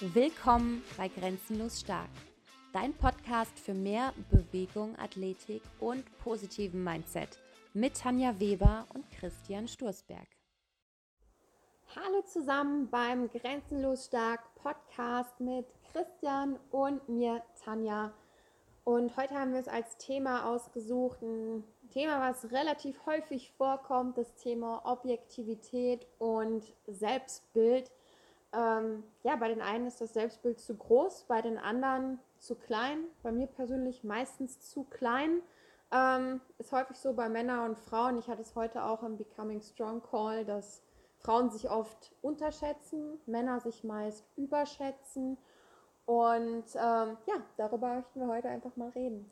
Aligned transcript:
Willkommen 0.00 0.84
bei 0.98 1.08
Grenzenlos 1.08 1.80
Stark, 1.80 2.10
dein 2.74 2.92
Podcast 2.92 3.58
für 3.58 3.72
mehr 3.72 4.12
Bewegung, 4.30 4.94
Athletik 4.98 5.62
und 5.80 6.04
positiven 6.18 6.84
Mindset 6.84 7.38
mit 7.72 7.98
Tanja 7.98 8.38
Weber 8.38 8.86
und 8.92 9.10
Christian 9.10 9.66
Sturzberg. 9.66 10.26
Hallo 11.94 12.20
zusammen 12.26 12.90
beim 12.90 13.30
Grenzenlos 13.30 14.04
Stark 14.04 14.54
Podcast 14.56 15.40
mit 15.40 15.64
Christian 15.90 16.58
und 16.70 17.08
mir 17.08 17.42
Tanja. 17.64 18.12
Und 18.84 19.16
heute 19.16 19.34
haben 19.34 19.54
wir 19.54 19.60
es 19.60 19.68
als 19.68 19.96
Thema 19.96 20.44
ausgesucht, 20.44 21.22
ein 21.22 21.64
Thema, 21.90 22.20
was 22.20 22.52
relativ 22.52 23.06
häufig 23.06 23.50
vorkommt, 23.52 24.18
das 24.18 24.34
Thema 24.34 24.82
Objektivität 24.84 26.06
und 26.18 26.64
Selbstbild. 26.86 27.90
Ähm, 28.56 29.02
ja, 29.22 29.36
bei 29.36 29.48
den 29.48 29.60
einen 29.60 29.86
ist 29.86 30.00
das 30.00 30.14
Selbstbild 30.14 30.58
zu 30.58 30.76
groß, 30.76 31.24
bei 31.28 31.42
den 31.42 31.58
anderen 31.58 32.18
zu 32.38 32.54
klein. 32.54 33.04
Bei 33.22 33.30
mir 33.30 33.46
persönlich 33.46 34.02
meistens 34.02 34.60
zu 34.60 34.84
klein. 34.84 35.42
Ähm, 35.92 36.40
ist 36.58 36.72
häufig 36.72 36.96
so 36.96 37.12
bei 37.12 37.28
Männern 37.28 37.70
und 37.70 37.78
Frauen. 37.78 38.18
Ich 38.18 38.28
hatte 38.28 38.42
es 38.42 38.54
heute 38.56 38.84
auch 38.84 39.02
im 39.02 39.18
Becoming 39.18 39.60
Strong 39.60 40.02
Call, 40.02 40.44
dass 40.44 40.82
Frauen 41.18 41.50
sich 41.50 41.68
oft 41.70 42.12
unterschätzen, 42.22 43.18
Männer 43.26 43.60
sich 43.60 43.84
meist 43.84 44.24
überschätzen. 44.36 45.36
Und 46.06 46.64
ähm, 46.74 47.16
ja, 47.26 47.42
darüber 47.56 47.94
möchten 47.94 48.20
wir 48.20 48.28
heute 48.28 48.48
einfach 48.48 48.74
mal 48.76 48.90
reden. 48.90 49.28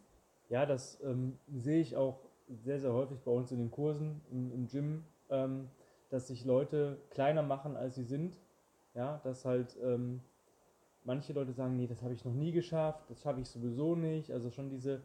Ja, 0.49 0.67
das 0.67 1.01
ähm, 1.03 1.39
sehe 1.49 1.81
ich 1.81 1.97
auch 1.97 2.19
sehr, 2.49 2.79
sehr 2.79 2.93
häufig 2.93 3.21
bei 3.23 3.31
uns 3.31 3.51
in 3.53 3.59
den 3.59 3.71
Kursen, 3.71 4.21
im, 4.31 4.53
im 4.53 4.67
Gym, 4.67 5.05
ähm, 5.31 5.71
dass 6.11 6.29
sich 6.29 6.45
Leute 6.45 6.99
kleiner 7.11 7.43
machen, 7.43 7.77
als 7.77 7.95
sie 7.95 8.05
sind 8.05 8.37
ja, 8.95 9.21
dass 9.25 9.45
halt 9.45 9.77
ähm, 9.83 10.21
manche 11.05 11.33
Leute 11.33 11.53
sagen, 11.53 11.77
nee, 11.77 11.87
das 11.87 12.03
habe 12.03 12.15
ich 12.15 12.25
noch 12.25 12.33
nie 12.33 12.53
geschafft, 12.53 13.11
das 13.11 13.21
schaffe 13.21 13.41
ich 13.41 13.49
sowieso 13.49 13.95
nicht. 13.95 14.31
Also 14.31 14.51
schon 14.51 14.71
diese, 14.71 15.03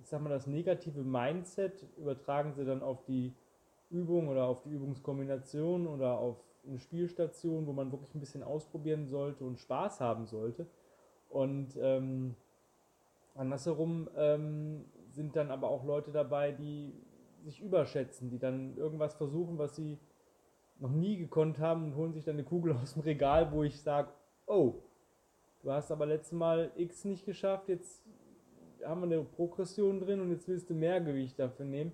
ich 0.00 0.08
sag 0.08 0.20
mal, 0.20 0.30
das 0.30 0.46
negative 0.46 1.02
Mindset 1.02 1.86
übertragen 1.96 2.52
sie 2.52 2.64
dann 2.64 2.82
auf 2.82 3.04
die 3.04 3.32
Übung 3.90 4.28
oder 4.28 4.44
auf 4.44 4.62
die 4.62 4.70
Übungskombination 4.70 5.86
oder 5.86 6.18
auf 6.18 6.36
eine 6.66 6.78
Spielstation, 6.78 7.66
wo 7.66 7.72
man 7.72 7.90
wirklich 7.90 8.14
ein 8.14 8.20
bisschen 8.20 8.42
ausprobieren 8.42 9.06
sollte 9.06 9.44
und 9.44 9.58
Spaß 9.58 10.00
haben 10.00 10.26
sollte. 10.26 10.66
Und 11.28 11.76
ähm, 11.80 12.34
andersherum 13.34 14.08
ähm, 14.16 14.84
sind 15.10 15.34
dann 15.36 15.50
aber 15.50 15.68
auch 15.68 15.84
Leute 15.84 16.12
dabei, 16.12 16.52
die 16.52 16.94
sich 17.42 17.60
überschätzen, 17.60 18.30
die 18.30 18.38
dann 18.38 18.76
irgendwas 18.76 19.14
versuchen, 19.14 19.58
was 19.58 19.74
sie 19.74 19.98
noch 20.82 20.90
nie 20.90 21.16
gekonnt 21.16 21.58
haben 21.58 21.84
und 21.84 21.96
holen 21.96 22.12
sich 22.12 22.24
dann 22.24 22.34
eine 22.34 22.44
Kugel 22.44 22.72
aus 22.82 22.94
dem 22.94 23.02
Regal, 23.02 23.52
wo 23.52 23.62
ich 23.62 23.80
sage, 23.80 24.10
oh, 24.46 24.74
du 25.62 25.70
hast 25.70 25.90
aber 25.90 26.06
letztes 26.06 26.32
Mal 26.32 26.72
X 26.76 27.04
nicht 27.04 27.24
geschafft, 27.24 27.68
jetzt 27.68 28.04
haben 28.84 29.00
wir 29.00 29.16
eine 29.16 29.24
Progression 29.24 30.00
drin 30.00 30.20
und 30.20 30.30
jetzt 30.30 30.48
willst 30.48 30.68
du 30.68 30.74
mehr 30.74 31.00
Gewicht 31.00 31.38
dafür 31.38 31.64
nehmen. 31.64 31.92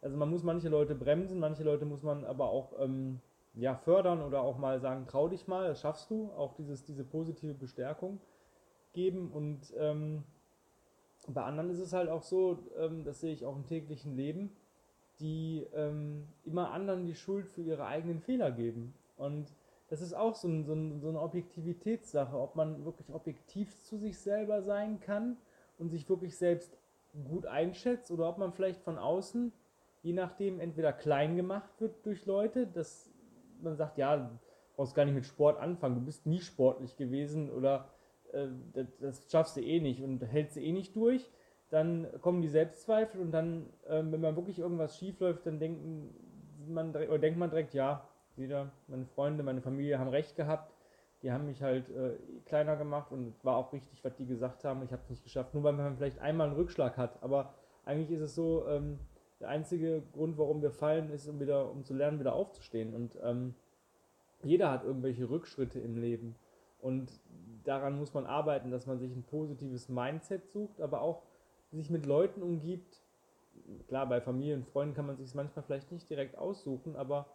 Also 0.00 0.16
man 0.16 0.30
muss 0.30 0.42
manche 0.42 0.70
Leute 0.70 0.94
bremsen, 0.94 1.38
manche 1.38 1.62
Leute 1.62 1.84
muss 1.84 2.02
man 2.02 2.24
aber 2.24 2.48
auch 2.48 2.72
ähm, 2.80 3.20
ja, 3.54 3.74
fördern 3.74 4.22
oder 4.22 4.40
auch 4.40 4.56
mal 4.56 4.80
sagen, 4.80 5.06
trau 5.06 5.28
dich 5.28 5.46
mal, 5.46 5.68
das 5.68 5.80
schaffst 5.80 6.10
du, 6.10 6.30
auch 6.32 6.54
dieses, 6.54 6.84
diese 6.84 7.04
positive 7.04 7.52
Bestärkung 7.52 8.20
geben 8.94 9.30
und 9.30 9.74
ähm, 9.76 10.24
bei 11.28 11.42
anderen 11.42 11.68
ist 11.68 11.78
es 11.78 11.92
halt 11.92 12.08
auch 12.08 12.22
so, 12.22 12.58
ähm, 12.78 13.04
das 13.04 13.20
sehe 13.20 13.34
ich 13.34 13.44
auch 13.44 13.54
im 13.54 13.66
täglichen 13.66 14.14
Leben, 14.14 14.56
die 15.20 15.66
ähm, 15.74 16.26
immer 16.44 16.70
anderen 16.70 17.06
die 17.06 17.14
Schuld 17.14 17.46
für 17.46 17.62
ihre 17.62 17.86
eigenen 17.86 18.20
Fehler 18.20 18.50
geben. 18.50 18.94
Und 19.16 19.54
das 19.88 20.00
ist 20.00 20.14
auch 20.14 20.34
so, 20.34 20.48
ein, 20.48 20.64
so, 20.64 20.72
ein, 20.72 21.00
so, 21.00 21.08
eine 21.08 21.20
Objektivitätssache, 21.20 22.36
ob 22.36 22.56
man 22.56 22.84
wirklich 22.84 23.12
objektiv 23.12 23.76
zu 23.82 23.98
sich 23.98 24.18
selber 24.18 24.62
sein 24.62 25.00
kann 25.00 25.36
und 25.78 25.90
sich 25.90 26.08
wirklich 26.08 26.36
selbst 26.36 26.76
gut 27.28 27.46
einschätzt 27.46 28.10
oder 28.10 28.28
ob 28.28 28.38
man 28.38 28.52
vielleicht 28.52 28.80
von 28.82 28.98
außen, 28.98 29.52
je 30.02 30.12
nachdem, 30.12 30.60
entweder 30.60 30.92
klein 30.92 31.36
gemacht 31.36 31.70
wird 31.80 32.06
durch 32.06 32.24
Leute, 32.24 32.66
dass 32.66 33.10
man 33.60 33.76
sagt, 33.76 33.98
ja, 33.98 34.16
du 34.16 34.38
brauchst 34.76 34.94
gar 34.94 35.04
nicht 35.04 35.14
mit 35.14 35.26
Sport 35.26 35.58
anfangen, 35.58 35.96
du 35.96 36.00
bist 36.02 36.24
nie 36.24 36.40
sportlich 36.40 36.96
gewesen 36.96 37.50
oder 37.50 37.88
äh, 38.32 38.46
das, 38.72 38.86
das, 38.98 39.30
schaffst 39.30 39.56
du 39.56 39.60
eh 39.60 39.80
nicht 39.80 40.02
und 40.02 40.22
hältst 40.22 40.56
du 40.56 40.60
eh 40.60 40.72
nicht 40.72 40.96
durch 40.96 41.28
dann 41.70 42.06
kommen 42.20 42.42
die 42.42 42.48
Selbstzweifel 42.48 43.20
und 43.20 43.32
dann, 43.32 43.66
ähm, 43.88 44.12
wenn 44.12 44.20
man 44.20 44.36
wirklich 44.36 44.58
irgendwas 44.58 44.98
schief 44.98 45.20
läuft, 45.20 45.46
dann 45.46 45.58
denken 45.58 46.14
man, 46.68 46.90
oder 46.90 47.18
denkt 47.18 47.38
man 47.38 47.50
direkt, 47.50 47.74
ja, 47.74 48.06
wieder, 48.36 48.70
meine 48.88 49.06
Freunde, 49.06 49.42
meine 49.42 49.60
Familie 49.60 49.98
haben 49.98 50.10
recht 50.10 50.36
gehabt, 50.36 50.72
die 51.22 51.32
haben 51.32 51.46
mich 51.46 51.62
halt 51.62 51.88
äh, 51.90 52.16
kleiner 52.46 52.76
gemacht 52.76 53.12
und 53.12 53.34
war 53.42 53.56
auch 53.56 53.72
richtig, 53.72 54.02
was 54.04 54.14
die 54.16 54.26
gesagt 54.26 54.64
haben, 54.64 54.82
ich 54.82 54.92
habe 54.92 55.02
es 55.02 55.10
nicht 55.10 55.22
geschafft, 55.22 55.54
nur 55.54 55.62
weil 55.62 55.72
man 55.72 55.96
vielleicht 55.96 56.18
einmal 56.18 56.48
einen 56.48 56.56
Rückschlag 56.56 56.96
hat, 56.96 57.22
aber 57.22 57.54
eigentlich 57.84 58.10
ist 58.10 58.22
es 58.22 58.34
so, 58.34 58.66
ähm, 58.66 58.98
der 59.40 59.48
einzige 59.48 60.02
Grund, 60.12 60.36
warum 60.36 60.60
wir 60.60 60.70
fallen, 60.70 61.10
ist, 61.10 61.26
um 61.26 61.40
wieder, 61.40 61.70
um 61.70 61.82
zu 61.82 61.94
lernen, 61.94 62.20
wieder 62.20 62.34
aufzustehen. 62.34 62.94
Und 62.94 63.18
ähm, 63.22 63.54
jeder 64.42 64.70
hat 64.70 64.84
irgendwelche 64.84 65.28
Rückschritte 65.30 65.80
im 65.80 65.96
Leben. 65.96 66.36
Und 66.80 67.10
daran 67.64 67.98
muss 67.98 68.12
man 68.12 68.26
arbeiten, 68.26 68.70
dass 68.70 68.86
man 68.86 68.98
sich 68.98 69.12
ein 69.12 69.22
positives 69.22 69.88
Mindset 69.88 70.46
sucht, 70.50 70.80
aber 70.80 71.00
auch 71.00 71.22
sich 71.72 71.90
mit 71.90 72.06
Leuten 72.06 72.42
umgibt. 72.42 73.00
Klar, 73.88 74.06
bei 74.08 74.20
Familie 74.20 74.54
und 74.54 74.66
Freunden 74.66 74.94
kann 74.94 75.06
man 75.06 75.16
sich 75.16 75.26
es 75.26 75.34
manchmal 75.34 75.64
vielleicht 75.64 75.92
nicht 75.92 76.08
direkt 76.08 76.36
aussuchen, 76.38 76.96
aber 76.96 77.26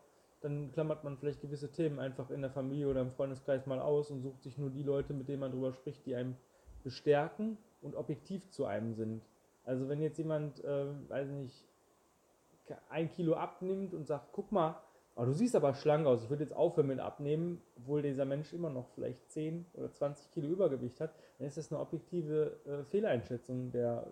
dann 0.41 0.71
klammert 0.71 1.03
man 1.03 1.17
vielleicht 1.17 1.41
gewisse 1.41 1.71
Themen 1.71 1.99
einfach 1.99 2.29
in 2.29 2.41
der 2.41 2.51
Familie 2.51 2.89
oder 2.89 3.01
im 3.01 3.11
Freundeskreis 3.11 3.65
mal 3.65 3.79
aus 3.79 4.11
und 4.11 4.21
sucht 4.21 4.43
sich 4.43 4.57
nur 4.57 4.69
die 4.69 4.83
Leute, 4.83 5.13
mit 5.13 5.27
denen 5.27 5.39
man 5.39 5.51
darüber 5.51 5.73
spricht, 5.73 6.05
die 6.05 6.15
einem 6.15 6.35
bestärken 6.83 7.57
und 7.81 7.95
objektiv 7.95 8.49
zu 8.49 8.65
einem 8.65 8.93
sind. 8.93 9.23
Also 9.63 9.89
wenn 9.89 10.01
jetzt 10.01 10.17
jemand, 10.17 10.63
äh, 10.63 10.85
weiß 11.09 11.29
nicht, 11.29 11.65
ein 12.89 13.11
Kilo 13.11 13.35
abnimmt 13.35 13.93
und 13.93 14.05
sagt, 14.05 14.29
guck 14.31 14.51
mal, 14.51 14.75
oh, 15.15 15.25
du 15.25 15.33
siehst 15.33 15.55
aber 15.55 15.73
schlank 15.73 16.05
aus, 16.05 16.23
ich 16.23 16.29
würde 16.29 16.43
jetzt 16.43 16.55
aufhören 16.55 16.87
mit 16.87 16.99
abnehmen, 16.99 17.61
obwohl 17.77 18.01
dieser 18.01 18.25
Mensch 18.25 18.53
immer 18.53 18.69
noch 18.69 18.89
vielleicht 18.89 19.29
10 19.31 19.65
oder 19.73 19.91
20 19.91 20.31
Kilo 20.31 20.47
Übergewicht 20.47 20.99
hat, 20.99 21.13
dann 21.37 21.47
ist 21.47 21.57
das 21.57 21.71
eine 21.71 21.79
objektive 21.79 22.57
äh, 22.65 22.83
Fehleinschätzung 22.83 23.71
der, 23.71 24.07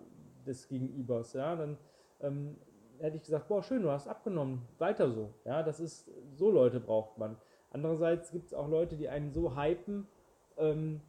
des 0.46 0.68
Gegenübers. 0.68 1.34
Ja? 1.34 1.56
Dann 1.56 1.76
ähm, 2.20 2.56
hätte 2.98 3.16
ich 3.16 3.22
gesagt, 3.22 3.48
boah, 3.48 3.62
schön, 3.62 3.82
du 3.82 3.90
hast 3.90 4.08
abgenommen, 4.08 4.62
weiter 4.78 5.10
so. 5.10 5.30
Ja, 5.44 5.62
das 5.62 5.80
ist, 5.80 6.10
so 6.32 6.50
Leute 6.50 6.80
braucht 6.80 7.18
man. 7.18 7.36
Andererseits 7.70 8.30
gibt 8.30 8.46
es 8.46 8.54
auch 8.54 8.68
Leute, 8.68 8.96
die 8.96 9.08
einen 9.08 9.30
so 9.30 9.56
hypen, 9.56 10.06
ähm, 10.56 11.00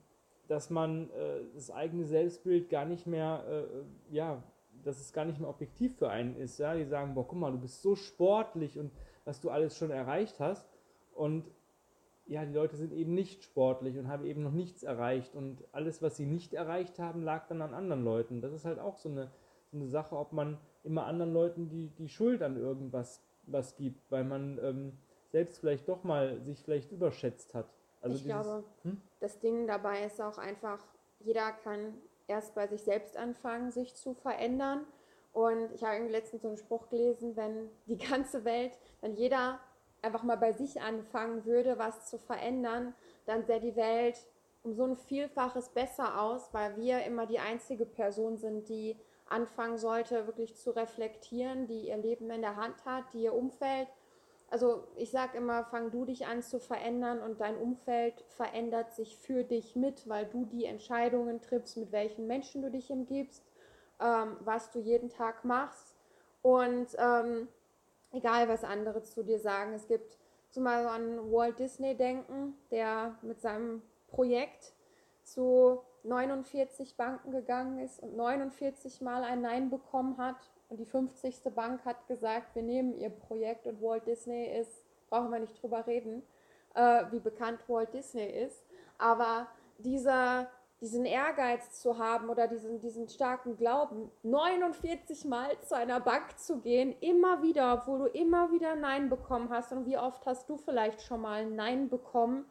dass 0.47 0.69
man 0.69 1.09
äh, 1.11 1.41
das 1.53 1.71
eigene 1.71 2.05
Selbstbild 2.05 2.69
gar 2.69 2.85
nicht 2.85 3.07
mehr, 3.07 3.43
äh, 3.47 4.13
ja, 4.13 4.43
dass 4.83 4.99
es 4.99 5.13
gar 5.13 5.25
nicht 5.25 5.39
mehr 5.39 5.49
objektiv 5.49 5.97
für 5.97 6.09
einen 6.09 6.35
ist. 6.35 6.57
Ja? 6.57 6.75
Die 6.75 6.85
sagen, 6.85 7.13
boah, 7.13 7.27
guck 7.27 7.39
mal, 7.39 7.51
du 7.51 7.59
bist 7.59 7.81
so 7.81 7.95
sportlich 7.95 8.77
und 8.77 8.91
was 9.25 9.41
du 9.41 9.49
alles 9.49 9.77
schon 9.77 9.91
erreicht 9.91 10.39
hast. 10.39 10.65
Und 11.13 11.45
ja, 12.27 12.45
die 12.45 12.53
Leute 12.53 12.75
sind 12.75 12.93
eben 12.93 13.13
nicht 13.13 13.43
sportlich 13.43 13.97
und 13.97 14.07
haben 14.07 14.25
eben 14.25 14.43
noch 14.43 14.51
nichts 14.51 14.83
erreicht. 14.83 15.35
Und 15.35 15.63
alles, 15.71 16.01
was 16.01 16.17
sie 16.17 16.25
nicht 16.25 16.53
erreicht 16.53 16.97
haben, 16.99 17.23
lag 17.23 17.47
dann 17.47 17.61
an 17.61 17.73
anderen 17.73 18.03
Leuten. 18.03 18.41
Das 18.41 18.53
ist 18.53 18.65
halt 18.65 18.79
auch 18.79 18.97
so 18.97 19.09
eine, 19.09 19.31
so 19.71 19.77
eine 19.77 19.87
Sache, 19.87 20.15
ob 20.15 20.33
man 20.33 20.57
immer 20.83 21.05
anderen 21.05 21.33
Leuten 21.33 21.69
die, 21.69 21.89
die 21.89 22.09
Schuld 22.09 22.41
an 22.41 22.57
irgendwas 22.57 23.21
was 23.47 23.75
gibt, 23.75 24.11
weil 24.11 24.23
man 24.23 24.59
ähm, 24.63 24.93
selbst 25.31 25.59
vielleicht 25.59 25.87
doch 25.87 26.03
mal 26.03 26.41
sich 26.41 26.63
vielleicht 26.63 26.91
überschätzt 26.91 27.53
hat. 27.53 27.67
Also 28.01 28.15
ich 28.15 28.23
dieses, 28.23 28.43
glaube, 28.43 28.63
hm? 28.83 29.01
das 29.19 29.39
Ding 29.39 29.67
dabei 29.67 30.03
ist 30.03 30.21
auch 30.21 30.37
einfach, 30.37 30.79
jeder 31.19 31.51
kann 31.51 31.93
erst 32.27 32.55
bei 32.55 32.67
sich 32.67 32.81
selbst 32.81 33.17
anfangen, 33.17 33.71
sich 33.71 33.95
zu 33.95 34.13
verändern. 34.13 34.85
Und 35.35 35.73
ich 35.73 35.83
habe 35.83 35.95
irgendwie 35.95 36.13
letztens 36.13 36.43
so 36.43 36.47
einen 36.47 36.57
Spruch 36.57 36.87
gelesen, 36.87 37.35
wenn 37.35 37.69
die 37.87 37.97
ganze 37.97 38.45
Welt, 38.45 38.71
wenn 39.01 39.15
jeder 39.15 39.59
einfach 40.01 40.23
mal 40.23 40.37
bei 40.37 40.53
sich 40.53 40.81
anfangen 40.81 41.43
würde, 41.43 41.77
was 41.77 42.09
zu 42.09 42.17
verändern, 42.17 42.95
dann 43.25 43.43
sähe 43.43 43.59
die 43.59 43.75
Welt 43.75 44.15
um 44.63 44.73
so 44.73 44.85
ein 44.85 44.95
Vielfaches 44.95 45.69
besser 45.69 46.21
aus, 46.21 46.53
weil 46.53 46.77
wir 46.77 47.03
immer 47.03 47.25
die 47.25 47.39
einzige 47.39 47.85
Person 47.85 48.37
sind, 48.37 48.69
die 48.69 48.95
anfangen 49.27 49.77
sollte, 49.77 50.25
wirklich 50.25 50.55
zu 50.55 50.71
reflektieren, 50.71 51.67
die 51.67 51.89
ihr 51.89 51.97
Leben 51.97 52.29
in 52.29 52.41
der 52.41 52.55
Hand 52.55 52.85
hat, 52.85 53.03
die 53.13 53.23
ihr 53.23 53.33
Umfeld. 53.33 53.89
Also 54.49 54.87
ich 54.95 55.11
sage 55.11 55.37
immer, 55.37 55.65
fang 55.65 55.91
du 55.91 56.05
dich 56.05 56.27
an 56.27 56.43
zu 56.43 56.61
verändern 56.61 57.19
und 57.19 57.41
dein 57.41 57.57
Umfeld 57.57 58.23
verändert 58.29 58.93
sich 58.93 59.17
für 59.17 59.43
dich 59.43 59.75
mit, 59.75 60.07
weil 60.07 60.27
du 60.27 60.45
die 60.45 60.63
Entscheidungen 60.63 61.41
triffst, 61.41 61.75
mit 61.75 61.91
welchen 61.91 62.25
Menschen 62.25 62.61
du 62.61 62.71
dich 62.71 62.89
umgibst, 62.89 63.43
ähm, 63.99 64.37
was 64.41 64.71
du 64.71 64.79
jeden 64.79 65.09
Tag 65.09 65.45
machst. 65.45 65.95
Und 66.41 66.87
ähm, 66.97 67.47
egal 68.11 68.47
was 68.47 68.63
andere 68.63 69.03
zu 69.03 69.23
dir 69.23 69.39
sagen. 69.39 69.73
Es 69.73 69.87
gibt 69.87 70.17
zumal 70.49 70.87
an 70.87 71.31
Walt 71.31 71.59
Disney 71.59 71.95
denken, 71.95 72.55
der 72.71 73.17
mit 73.21 73.41
seinem 73.41 73.81
Projekt 74.07 74.73
zu 75.23 75.81
49 76.03 76.95
Banken 76.97 77.31
gegangen 77.31 77.79
ist 77.79 78.01
und 78.01 78.15
49 78.15 79.01
Mal 79.01 79.23
ein 79.23 79.41
Nein 79.41 79.69
bekommen 79.69 80.17
hat. 80.17 80.37
Und 80.69 80.79
die 80.79 80.85
50. 80.85 81.53
Bank 81.53 81.83
hat 81.85 82.07
gesagt, 82.07 82.55
wir 82.55 82.63
nehmen 82.63 82.93
ihr 82.93 83.09
Projekt 83.09 83.67
und 83.67 83.81
Walt 83.81 84.07
Disney 84.07 84.45
ist, 84.45 84.85
brauchen 85.09 85.31
wir 85.31 85.39
nicht 85.39 85.61
drüber 85.61 85.85
reden, 85.85 86.23
äh, 86.73 87.05
wie 87.11 87.19
bekannt 87.19 87.67
Walt 87.67 87.93
Disney 87.93 88.25
ist. 88.25 88.63
Aber 88.97 89.47
dieser, 89.77 90.47
diesen 90.81 91.05
Ehrgeiz 91.05 91.79
zu 91.81 91.97
haben 91.97 92.29
oder 92.29 92.47
diesen, 92.47 92.79
diesen 92.79 93.07
starken 93.07 93.57
Glauben, 93.57 94.11
49 94.23 95.25
Mal 95.25 95.59
zu 95.61 95.75
einer 95.75 95.99
Bank 95.99 96.37
zu 96.37 96.59
gehen, 96.59 96.95
immer 96.99 97.41
wieder, 97.41 97.73
obwohl 97.73 97.99
du 97.99 98.05
immer 98.05 98.51
wieder 98.51 98.75
Nein 98.75 99.09
bekommen 99.09 99.49
hast. 99.49 99.71
Und 99.71 99.85
wie 99.85 99.97
oft 99.97 100.25
hast 100.25 100.49
du 100.49 100.57
vielleicht 100.57 101.01
schon 101.01 101.21
mal 101.21 101.45
Nein 101.45 101.89
bekommen? 101.89 102.45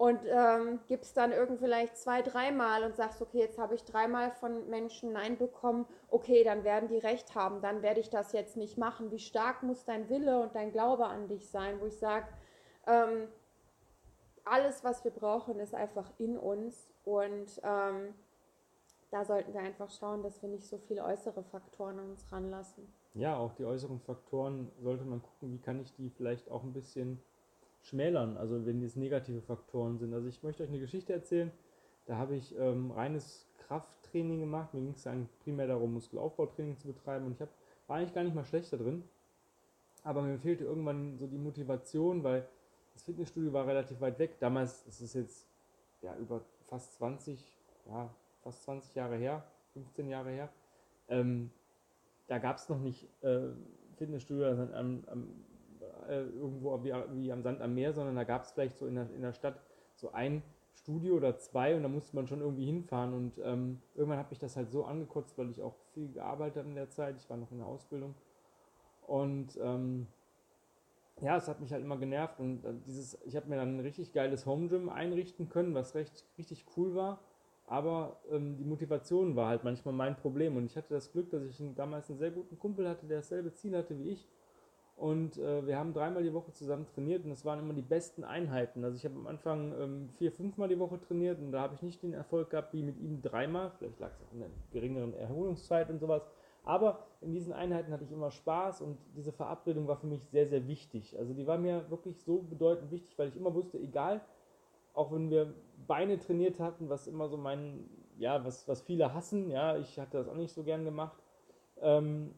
und 0.00 0.20
ähm, 0.24 0.80
gibst 0.88 1.18
dann 1.18 1.30
irgendwie 1.30 1.58
vielleicht 1.58 1.98
zwei, 1.98 2.22
dreimal 2.22 2.84
und 2.84 2.96
sagst, 2.96 3.20
okay, 3.20 3.40
jetzt 3.40 3.58
habe 3.58 3.74
ich 3.74 3.84
dreimal 3.84 4.30
von 4.30 4.66
Menschen 4.70 5.12
Nein 5.12 5.36
bekommen, 5.36 5.84
okay, 6.08 6.42
dann 6.42 6.64
werden 6.64 6.88
die 6.88 6.96
recht 6.96 7.34
haben, 7.34 7.60
dann 7.60 7.82
werde 7.82 8.00
ich 8.00 8.08
das 8.08 8.32
jetzt 8.32 8.56
nicht 8.56 8.78
machen. 8.78 9.10
Wie 9.10 9.18
stark 9.18 9.62
muss 9.62 9.84
dein 9.84 10.08
Wille 10.08 10.40
und 10.40 10.54
dein 10.54 10.72
Glaube 10.72 11.04
an 11.04 11.28
dich 11.28 11.50
sein, 11.50 11.82
wo 11.82 11.84
ich 11.84 11.98
sage, 11.98 12.26
ähm, 12.86 13.28
alles, 14.44 14.84
was 14.84 15.04
wir 15.04 15.10
brauchen, 15.10 15.58
ist 15.58 15.74
einfach 15.74 16.10
in 16.18 16.36
uns 16.36 16.90
und 17.04 17.60
ähm, 17.62 18.14
da 19.10 19.24
sollten 19.24 19.52
wir 19.52 19.60
einfach 19.60 19.90
schauen, 19.90 20.22
dass 20.22 20.40
wir 20.42 20.48
nicht 20.48 20.66
so 20.66 20.78
viele 20.78 21.04
äußere 21.04 21.42
Faktoren 21.42 21.98
an 21.98 22.10
uns 22.10 22.30
ranlassen. 22.30 22.86
Ja, 23.14 23.36
auch 23.36 23.52
die 23.54 23.64
äußeren 23.64 24.00
Faktoren 24.00 24.70
sollte 24.80 25.04
man 25.04 25.20
gucken, 25.20 25.52
wie 25.52 25.58
kann 25.58 25.80
ich 25.80 25.92
die 25.94 26.10
vielleicht 26.10 26.50
auch 26.50 26.62
ein 26.62 26.72
bisschen 26.72 27.20
schmälern, 27.82 28.36
also 28.36 28.64
wenn 28.66 28.82
es 28.82 28.94
negative 28.94 29.40
Faktoren 29.40 29.98
sind. 29.98 30.14
Also 30.14 30.28
ich 30.28 30.42
möchte 30.42 30.62
euch 30.62 30.68
eine 30.68 30.78
Geschichte 30.78 31.12
erzählen, 31.12 31.50
da 32.06 32.16
habe 32.16 32.36
ich 32.36 32.56
ähm, 32.58 32.90
reines 32.92 33.46
Krafttraining 33.66 34.40
gemacht, 34.40 34.74
mir 34.74 34.80
ging 34.80 34.94
es 34.94 35.02
dann 35.02 35.28
primär 35.42 35.66
darum, 35.66 35.94
Muskelaufbautraining 35.94 36.78
zu 36.78 36.88
betreiben 36.88 37.26
und 37.26 37.32
ich 37.32 37.40
hab, 37.40 37.48
war 37.88 37.96
eigentlich 37.96 38.14
gar 38.14 38.22
nicht 38.22 38.34
mal 38.34 38.44
schlechter 38.44 38.76
drin, 38.76 39.02
aber 40.04 40.22
mir 40.22 40.38
fehlte 40.38 40.64
irgendwann 40.64 41.18
so 41.18 41.26
die 41.26 41.38
Motivation, 41.38 42.22
weil 42.22 42.46
das 42.92 43.02
Fitnessstudio 43.02 43.52
war 43.52 43.66
relativ 43.66 44.00
weit 44.00 44.18
weg. 44.18 44.38
Damals, 44.38 44.84
das 44.84 45.00
ist 45.00 45.14
jetzt 45.14 45.46
ja 46.02 46.16
über 46.16 46.42
fast 46.66 46.94
20, 46.94 47.58
ja, 47.86 48.14
fast 48.42 48.62
20 48.64 48.94
Jahre 48.94 49.16
her, 49.16 49.44
15 49.72 50.08
Jahre 50.08 50.30
her. 50.30 50.48
Ähm, 51.08 51.50
da 52.26 52.38
gab 52.38 52.56
es 52.56 52.68
noch 52.68 52.78
nicht 52.78 53.08
äh, 53.22 53.48
Fitnessstudio 53.96 54.46
am, 54.48 55.04
am 55.06 55.28
äh, 56.08 56.22
irgendwo 56.22 56.82
wie, 56.84 56.92
wie, 57.12 57.32
am 57.32 57.42
Sand 57.42 57.60
am 57.60 57.74
Meer, 57.74 57.92
sondern 57.92 58.16
da 58.16 58.24
gab 58.24 58.44
es 58.44 58.52
vielleicht 58.52 58.78
so 58.78 58.86
in 58.86 58.94
der, 58.94 59.10
in 59.14 59.22
der 59.22 59.32
Stadt 59.32 59.60
so 59.94 60.12
ein 60.12 60.42
Studio 60.74 61.16
oder 61.16 61.36
zwei 61.38 61.76
und 61.76 61.82
da 61.82 61.88
musste 61.88 62.16
man 62.16 62.26
schon 62.26 62.40
irgendwie 62.40 62.64
hinfahren 62.64 63.12
und 63.12 63.38
ähm, 63.42 63.82
irgendwann 63.94 64.18
habe 64.18 64.32
ich 64.32 64.38
das 64.38 64.56
halt 64.56 64.70
so 64.70 64.84
angekotzt, 64.84 65.36
weil 65.36 65.50
ich 65.50 65.60
auch 65.60 65.74
viel 65.92 66.10
gearbeitet 66.12 66.58
habe 66.58 66.68
in 66.68 66.74
der 66.74 66.90
Zeit, 66.90 67.16
ich 67.18 67.28
war 67.28 67.36
noch 67.36 67.50
in 67.50 67.58
der 67.58 67.66
Ausbildung 67.66 68.14
und 69.06 69.58
ähm, 69.62 70.06
ja, 71.22 71.36
es 71.36 71.48
hat 71.48 71.60
mich 71.60 71.72
halt 71.72 71.82
immer 71.82 71.96
genervt 71.96 72.40
und 72.40 72.64
äh, 72.64 72.72
dieses, 72.86 73.18
ich 73.24 73.36
habe 73.36 73.48
mir 73.48 73.56
dann 73.56 73.76
ein 73.76 73.80
richtig 73.80 74.12
geiles 74.12 74.46
Home 74.46 74.68
Gym 74.68 74.88
einrichten 74.88 75.48
können, 75.48 75.74
was 75.74 75.94
recht 75.94 76.24
richtig 76.38 76.64
cool 76.76 76.94
war, 76.94 77.20
aber 77.66 78.20
ähm, 78.30 78.56
die 78.56 78.64
Motivation 78.64 79.36
war 79.36 79.48
halt 79.48 79.64
manchmal 79.64 79.94
mein 79.94 80.16
Problem 80.16 80.56
und 80.56 80.66
ich 80.66 80.76
hatte 80.76 80.94
das 80.94 81.12
Glück, 81.12 81.30
dass 81.30 81.42
ich 81.44 81.62
damals 81.74 82.10
einen 82.10 82.18
sehr 82.18 82.30
guten 82.30 82.58
Kumpel 82.58 82.88
hatte, 82.88 83.06
der 83.06 83.18
dasselbe 83.18 83.52
Ziel 83.52 83.76
hatte 83.76 83.98
wie 83.98 84.10
ich 84.10 84.28
und 85.00 85.38
äh, 85.38 85.66
wir 85.66 85.78
haben 85.78 85.94
dreimal 85.94 86.22
die 86.22 86.34
Woche 86.34 86.52
zusammen 86.52 86.86
trainiert 86.86 87.24
und 87.24 87.30
es 87.30 87.46
waren 87.46 87.58
immer 87.58 87.72
die 87.72 87.80
besten 87.80 88.22
Einheiten. 88.22 88.84
Also 88.84 88.98
ich 88.98 89.04
habe 89.06 89.14
am 89.14 89.26
Anfang 89.26 89.72
ähm, 89.80 90.10
vier, 90.18 90.30
fünfmal 90.30 90.68
die 90.68 90.78
Woche 90.78 91.00
trainiert 91.00 91.38
und 91.38 91.52
da 91.52 91.62
habe 91.62 91.74
ich 91.74 91.80
nicht 91.80 92.02
den 92.02 92.12
Erfolg 92.12 92.50
gehabt 92.50 92.74
wie 92.74 92.82
mit 92.82 92.98
ihm 92.98 93.22
dreimal. 93.22 93.72
Vielleicht 93.78 93.98
lag 93.98 94.10
es 94.12 94.20
auch 94.20 94.32
an 94.32 94.40
der 94.40 94.50
geringeren 94.72 95.14
Erholungszeit 95.14 95.88
und 95.88 96.00
sowas. 96.00 96.22
Aber 96.64 97.06
in 97.20 97.32
diesen 97.32 97.52
Einheiten 97.52 97.92
hatte 97.92 98.04
ich 98.04 98.12
immer 98.12 98.30
Spaß 98.30 98.82
und 98.82 98.98
diese 99.16 99.32
Verabredung 99.32 99.88
war 99.88 99.96
für 99.96 100.06
mich 100.06 100.28
sehr, 100.28 100.46
sehr 100.46 100.66
wichtig. 100.66 101.18
Also 101.18 101.32
die 101.34 101.46
war 101.46 101.58
mir 101.58 101.90
wirklich 101.90 102.22
so 102.22 102.42
bedeutend 102.42 102.90
wichtig, 102.90 103.18
weil 103.18 103.28
ich 103.28 103.36
immer 103.36 103.54
wusste, 103.54 103.78
egal, 103.78 104.20
auch 104.94 105.12
wenn 105.12 105.30
wir 105.30 105.54
Beine 105.86 106.18
trainiert 106.18 106.60
hatten, 106.60 106.88
was 106.88 107.06
immer 107.06 107.28
so 107.28 107.36
mein, 107.36 107.88
ja, 108.18 108.44
was, 108.44 108.68
was 108.68 108.82
viele 108.82 109.14
hassen, 109.14 109.50
ja, 109.50 109.76
ich 109.76 109.98
hatte 109.98 110.18
das 110.18 110.28
auch 110.28 110.34
nicht 110.34 110.52
so 110.52 110.62
gern 110.62 110.84
gemacht. 110.84 111.18
Ähm, 111.80 112.34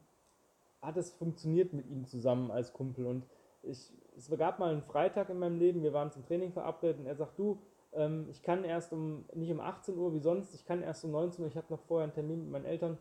hat 0.81 0.97
es 0.97 1.11
funktioniert 1.11 1.73
mit 1.73 1.87
ihm 1.87 2.05
zusammen 2.05 2.51
als 2.51 2.73
Kumpel. 2.73 3.05
Und 3.05 3.25
ich, 3.63 3.91
es 4.15 4.29
gab 4.37 4.59
mal 4.59 4.71
einen 4.71 4.81
Freitag 4.81 5.29
in 5.29 5.39
meinem 5.39 5.57
Leben, 5.57 5.81
wir 5.81 5.93
waren 5.93 6.11
zum 6.11 6.25
Training 6.25 6.51
verabredet 6.51 6.99
und 6.99 7.05
er 7.05 7.15
sagt, 7.15 7.39
du, 7.39 7.59
ähm, 7.93 8.27
ich 8.29 8.41
kann 8.43 8.63
erst 8.63 8.93
um, 8.93 9.25
nicht 9.33 9.51
um 9.51 9.59
18 9.59 9.97
Uhr 9.97 10.13
wie 10.13 10.19
sonst, 10.19 10.53
ich 10.53 10.65
kann 10.65 10.81
erst 10.81 11.05
um 11.05 11.11
19 11.11 11.43
Uhr, 11.43 11.49
ich 11.49 11.57
habe 11.57 11.67
noch 11.69 11.81
vorher 11.81 12.03
einen 12.03 12.13
Termin 12.13 12.43
mit 12.43 12.51
meinen 12.51 12.65
Eltern. 12.65 12.97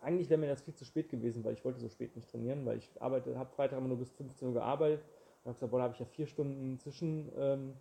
Eigentlich 0.00 0.28
wäre 0.28 0.40
mir 0.40 0.48
das 0.48 0.62
viel 0.62 0.74
zu 0.74 0.84
spät 0.84 1.08
gewesen, 1.08 1.44
weil 1.44 1.54
ich 1.54 1.64
wollte 1.64 1.80
so 1.80 1.88
spät 1.88 2.14
nicht 2.14 2.30
trainieren, 2.30 2.64
weil 2.66 2.78
ich 2.78 2.90
arbeite, 3.00 3.36
habe 3.38 3.50
Freitag 3.50 3.78
immer 3.78 3.88
nur 3.88 3.98
bis 3.98 4.10
15 4.12 4.48
Uhr 4.48 4.54
gearbeitet. 4.54 5.00
Und 5.44 5.50
habe 5.50 5.54
gesagt, 5.54 5.70
boah, 5.70 5.78
da 5.78 5.84
habe 5.84 5.94
ich 5.94 6.00
ja 6.00 6.06
vier 6.06 6.26
Stunden 6.26 6.78
zwischen. 6.78 7.30
Ähm, 7.36 7.74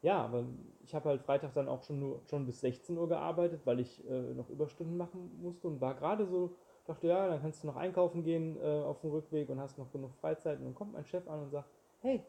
ja, 0.00 0.22
aber 0.22 0.44
ich 0.84 0.94
habe 0.94 1.08
halt 1.08 1.22
Freitag 1.22 1.54
dann 1.54 1.68
auch 1.68 1.82
schon 1.82 1.98
nur 1.98 2.20
schon 2.30 2.46
bis 2.46 2.60
16 2.60 2.96
Uhr 2.96 3.08
gearbeitet, 3.08 3.62
weil 3.64 3.80
ich 3.80 4.08
äh, 4.08 4.34
noch 4.34 4.48
Überstunden 4.48 4.96
machen 4.96 5.40
musste 5.42 5.66
und 5.66 5.80
war 5.80 5.94
gerade 5.94 6.24
so 6.26 6.54
dachte, 6.88 7.06
ja, 7.06 7.28
dann 7.28 7.40
kannst 7.40 7.62
du 7.62 7.66
noch 7.66 7.76
einkaufen 7.76 8.22
gehen 8.22 8.56
äh, 8.60 8.82
auf 8.82 9.00
dem 9.00 9.10
Rückweg 9.10 9.48
und 9.50 9.60
hast 9.60 9.78
noch 9.78 9.92
genug 9.92 10.14
Freizeit. 10.14 10.58
Und 10.58 10.64
dann 10.64 10.74
kommt 10.74 10.94
mein 10.94 11.04
Chef 11.04 11.28
an 11.28 11.42
und 11.42 11.50
sagt, 11.50 11.68
hey, 12.00 12.24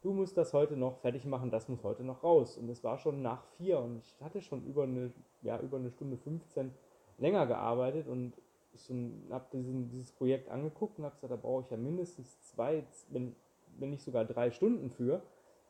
du 0.00 0.12
musst 0.12 0.36
das 0.36 0.52
heute 0.52 0.76
noch 0.76 0.98
fertig 0.98 1.24
machen, 1.26 1.50
das 1.50 1.68
muss 1.68 1.82
heute 1.84 2.02
noch 2.02 2.24
raus. 2.24 2.56
Und 2.56 2.68
es 2.70 2.82
war 2.82 2.98
schon 2.98 3.22
nach 3.22 3.44
vier 3.56 3.78
und 3.78 3.98
ich 3.98 4.16
hatte 4.22 4.40
schon 4.40 4.64
über 4.64 4.84
eine, 4.84 5.12
ja, 5.42 5.60
über 5.60 5.76
eine 5.76 5.90
Stunde 5.90 6.16
15 6.16 6.72
länger 7.18 7.46
gearbeitet 7.46 8.08
und 8.08 8.34
ich 8.74 8.90
habe 9.30 9.44
dieses 9.52 10.12
Projekt 10.12 10.48
angeguckt 10.48 10.98
und 10.98 11.04
habe 11.04 11.14
gesagt, 11.14 11.32
da 11.32 11.36
brauche 11.36 11.62
ich 11.62 11.70
ja 11.70 11.76
mindestens 11.76 12.40
zwei, 12.42 12.84
wenn, 13.10 13.34
wenn 13.78 13.90
nicht 13.90 14.02
sogar 14.02 14.24
drei 14.24 14.50
Stunden 14.50 14.90
für. 14.90 15.22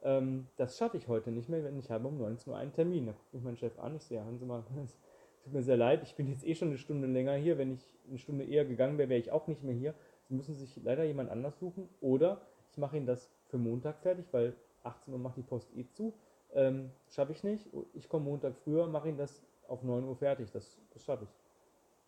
Ähm, 0.02 0.46
das 0.56 0.78
schaffe 0.78 0.96
ich 0.96 1.08
heute 1.08 1.30
nicht 1.30 1.48
mehr, 1.48 1.64
wenn 1.64 1.78
ich 1.78 1.90
habe 1.90 2.08
um 2.08 2.18
19 2.18 2.52
Uhr 2.52 2.58
einen 2.58 2.72
Termin. 2.72 3.06
Da 3.06 3.12
guckt 3.12 3.34
mich 3.34 3.42
mein 3.42 3.56
Chef 3.56 3.78
an, 3.78 3.96
ich 3.96 4.04
sehe, 4.04 4.24
hören 4.24 4.38
Sie 4.38 4.44
mal, 4.44 4.62
tut 5.44 5.52
mir 5.52 5.62
sehr 5.62 5.76
leid, 5.76 6.02
ich 6.02 6.14
bin 6.14 6.28
jetzt 6.28 6.46
eh 6.46 6.54
schon 6.54 6.68
eine 6.68 6.78
Stunde 6.78 7.08
länger 7.08 7.34
hier. 7.34 7.58
Wenn 7.58 7.72
ich 7.72 7.94
eine 8.08 8.18
Stunde 8.18 8.44
eher 8.44 8.64
gegangen 8.64 8.98
wäre, 8.98 9.08
wäre 9.08 9.20
ich 9.20 9.32
auch 9.32 9.46
nicht 9.46 9.62
mehr 9.62 9.74
hier. 9.74 9.94
Sie 10.28 10.34
müssen 10.34 10.54
sich 10.54 10.80
leider 10.82 11.04
jemand 11.04 11.30
anders 11.30 11.58
suchen 11.58 11.88
oder 12.00 12.40
ich 12.70 12.78
mache 12.78 12.96
Ihnen 12.96 13.06
das 13.06 13.30
für 13.46 13.58
Montag 13.58 14.00
fertig, 14.00 14.26
weil 14.32 14.54
18 14.82 15.12
Uhr 15.12 15.20
macht 15.20 15.36
die 15.36 15.42
Post 15.42 15.68
eh 15.76 15.86
zu. 15.88 16.14
Ähm, 16.54 16.90
schaffe 17.10 17.32
ich 17.32 17.44
nicht. 17.44 17.66
Ich 17.94 18.08
komme 18.08 18.24
Montag 18.24 18.56
früher, 18.56 18.86
mache 18.86 19.08
Ihnen 19.08 19.18
das 19.18 19.42
auf 19.68 19.82
9 19.82 20.04
Uhr 20.04 20.16
fertig. 20.16 20.50
Das, 20.52 20.78
das 20.92 21.04
schaffe 21.04 21.24
ich. 21.24 21.30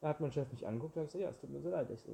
Da 0.00 0.08
hat 0.08 0.20
mein 0.20 0.32
Chef 0.32 0.50
mich 0.52 0.66
angeguckt 0.66 0.96
und 0.96 1.04
gesagt, 1.04 1.22
ja, 1.22 1.30
es 1.30 1.38
tut 1.38 1.50
mir 1.50 1.60
sehr 1.60 1.70
leid. 1.70 1.90
Ich, 1.90 2.06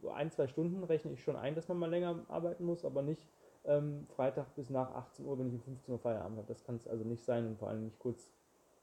so 0.00 0.10
ein, 0.10 0.30
zwei 0.30 0.48
Stunden 0.48 0.82
rechne 0.84 1.12
ich 1.12 1.22
schon 1.22 1.36
ein, 1.36 1.54
dass 1.54 1.68
man 1.68 1.78
mal 1.78 1.90
länger 1.90 2.24
arbeiten 2.28 2.64
muss, 2.64 2.84
aber 2.84 3.02
nicht 3.02 3.28
ähm, 3.64 4.06
Freitag 4.16 4.54
bis 4.56 4.70
nach 4.70 4.92
18 4.94 5.24
Uhr, 5.24 5.38
wenn 5.38 5.46
ich 5.46 5.54
um 5.54 5.60
15 5.60 5.92
Uhr 5.92 6.00
Feierabend 6.00 6.38
habe. 6.38 6.48
Das 6.48 6.64
kann 6.64 6.76
es 6.76 6.88
also 6.88 7.04
nicht 7.04 7.24
sein 7.24 7.46
und 7.46 7.58
vor 7.58 7.68
allem 7.68 7.84
nicht 7.84 7.98
kurz 7.98 8.30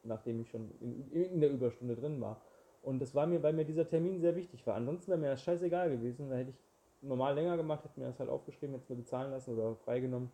nachdem 0.06 0.41
ich 0.41 0.50
schon 0.50 0.72
in, 0.79 1.12
in, 1.12 1.39
der 1.39 1.51
Überstunde 1.51 1.96
drin 1.96 2.22
war. 2.22 2.41
Und 2.82 3.00
das 3.00 3.15
war 3.15 3.25
mir, 3.25 3.41
weil 3.41 3.53
mir 3.53 3.65
dieser 3.65 3.88
Termin 3.88 4.20
sehr 4.20 4.36
wichtig 4.36 4.65
war. 4.68 4.75
Ansonsten 4.75 5.10
wäre 5.10 5.20
mir 5.20 5.29
das 5.32 5.41
scheißegal 5.41 5.89
gewesen. 5.89 6.29
Da 6.29 6.36
hätte 6.36 6.51
ich 6.51 6.62
normal 7.01 7.34
länger 7.36 7.58
gemacht, 7.58 7.84
hätte 7.84 8.00
mir 8.00 8.08
das 8.08 8.20
halt 8.20 8.29
aufgeschrieben, 8.29 8.75
hätte 8.75 8.84
es 8.84 8.89
mir 8.89 8.98
bezahlen 8.98 9.32
lassen 9.32 9.53
oder 9.53 9.75
freigenommen. 9.75 10.32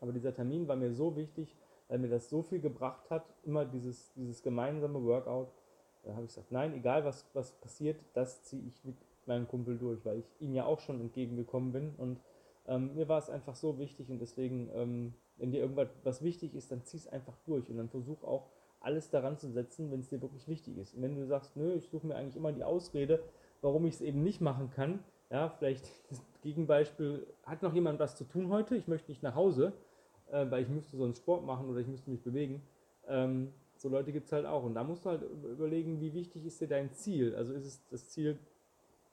Aber 0.00 0.12
dieser 0.12 0.34
Termin 0.34 0.66
war 0.68 0.76
mir 0.76 0.92
so 0.92 1.16
wichtig, 1.16 1.54
weil 1.88 1.98
mir 1.98 2.08
das 2.08 2.28
so 2.28 2.42
viel 2.42 2.60
gebracht 2.60 3.10
hat, 3.10 3.24
immer 3.44 3.64
dieses, 3.64 4.12
dieses 4.14 4.42
gemeinsame 4.42 5.02
Workout. 5.04 5.48
Da 6.02 6.12
habe 6.12 6.22
ich 6.22 6.28
gesagt, 6.28 6.52
nein, 6.52 6.74
egal 6.74 7.04
was, 7.04 7.26
was 7.34 7.52
passiert, 7.52 8.00
das 8.14 8.42
ziehe 8.44 8.62
ich 8.66 8.84
mit 8.84 8.96
meinem 9.26 9.48
Kumpel 9.48 9.76
durch, 9.76 10.04
weil 10.04 10.18
ich 10.20 10.40
ihm 10.40 10.54
ja 10.54 10.64
auch 10.64 10.80
schon 10.80 11.00
entgegengekommen 11.00 11.72
bin. 11.72 11.94
Und 11.96 12.20
ähm, 12.66 12.94
mir 12.94 13.08
war 13.08 13.18
es 13.18 13.30
einfach 13.30 13.54
so 13.54 13.78
wichtig 13.78 14.10
und 14.10 14.18
deswegen, 14.18 14.70
ähm, 14.74 15.14
wenn 15.36 15.50
dir 15.50 15.60
irgendwas 15.60 15.88
was 16.04 16.22
wichtig 16.22 16.54
ist, 16.54 16.70
dann 16.72 16.84
zieh 16.84 16.96
es 16.96 17.08
einfach 17.08 17.36
durch 17.44 17.68
und 17.70 17.76
dann 17.76 17.88
versuch 17.88 18.22
auch 18.24 18.48
alles 18.80 19.10
daran 19.10 19.38
zu 19.38 19.50
setzen, 19.50 19.90
wenn 19.90 20.00
es 20.00 20.08
dir 20.08 20.22
wirklich 20.22 20.46
wichtig 20.48 20.78
ist. 20.78 20.94
Und 20.94 21.02
wenn 21.02 21.16
du 21.16 21.26
sagst, 21.26 21.56
nö, 21.56 21.74
ich 21.74 21.88
suche 21.88 22.06
mir 22.06 22.14
eigentlich 22.14 22.36
immer 22.36 22.52
die 22.52 22.64
Ausrede, 22.64 23.22
warum 23.60 23.84
ich 23.86 23.94
es 23.94 24.00
eben 24.00 24.22
nicht 24.22 24.40
machen 24.40 24.70
kann, 24.70 25.00
ja, 25.30 25.48
vielleicht 25.48 25.90
das 26.10 26.22
Gegenbeispiel, 26.42 27.26
hat 27.44 27.62
noch 27.62 27.74
jemand 27.74 27.98
was 27.98 28.16
zu 28.16 28.24
tun 28.24 28.48
heute, 28.48 28.76
ich 28.76 28.88
möchte 28.88 29.10
nicht 29.10 29.22
nach 29.22 29.34
Hause, 29.34 29.72
äh, 30.30 30.50
weil 30.50 30.62
ich 30.62 30.68
müsste 30.68 30.96
sonst 30.96 31.18
Sport 31.18 31.44
machen 31.44 31.68
oder 31.68 31.80
ich 31.80 31.86
müsste 31.86 32.10
mich 32.10 32.22
bewegen. 32.22 32.62
Ähm, 33.06 33.52
so 33.76 33.88
Leute 33.88 34.12
gibt 34.12 34.26
es 34.26 34.32
halt 34.32 34.46
auch. 34.46 34.64
Und 34.64 34.74
da 34.74 34.84
musst 34.84 35.04
du 35.04 35.10
halt 35.10 35.22
überlegen, 35.22 36.00
wie 36.00 36.14
wichtig 36.14 36.46
ist 36.46 36.60
dir 36.60 36.68
dein 36.68 36.92
Ziel? 36.92 37.34
Also 37.34 37.52
ist 37.52 37.66
es 37.66 37.86
das 37.90 38.08
Ziel, 38.08 38.38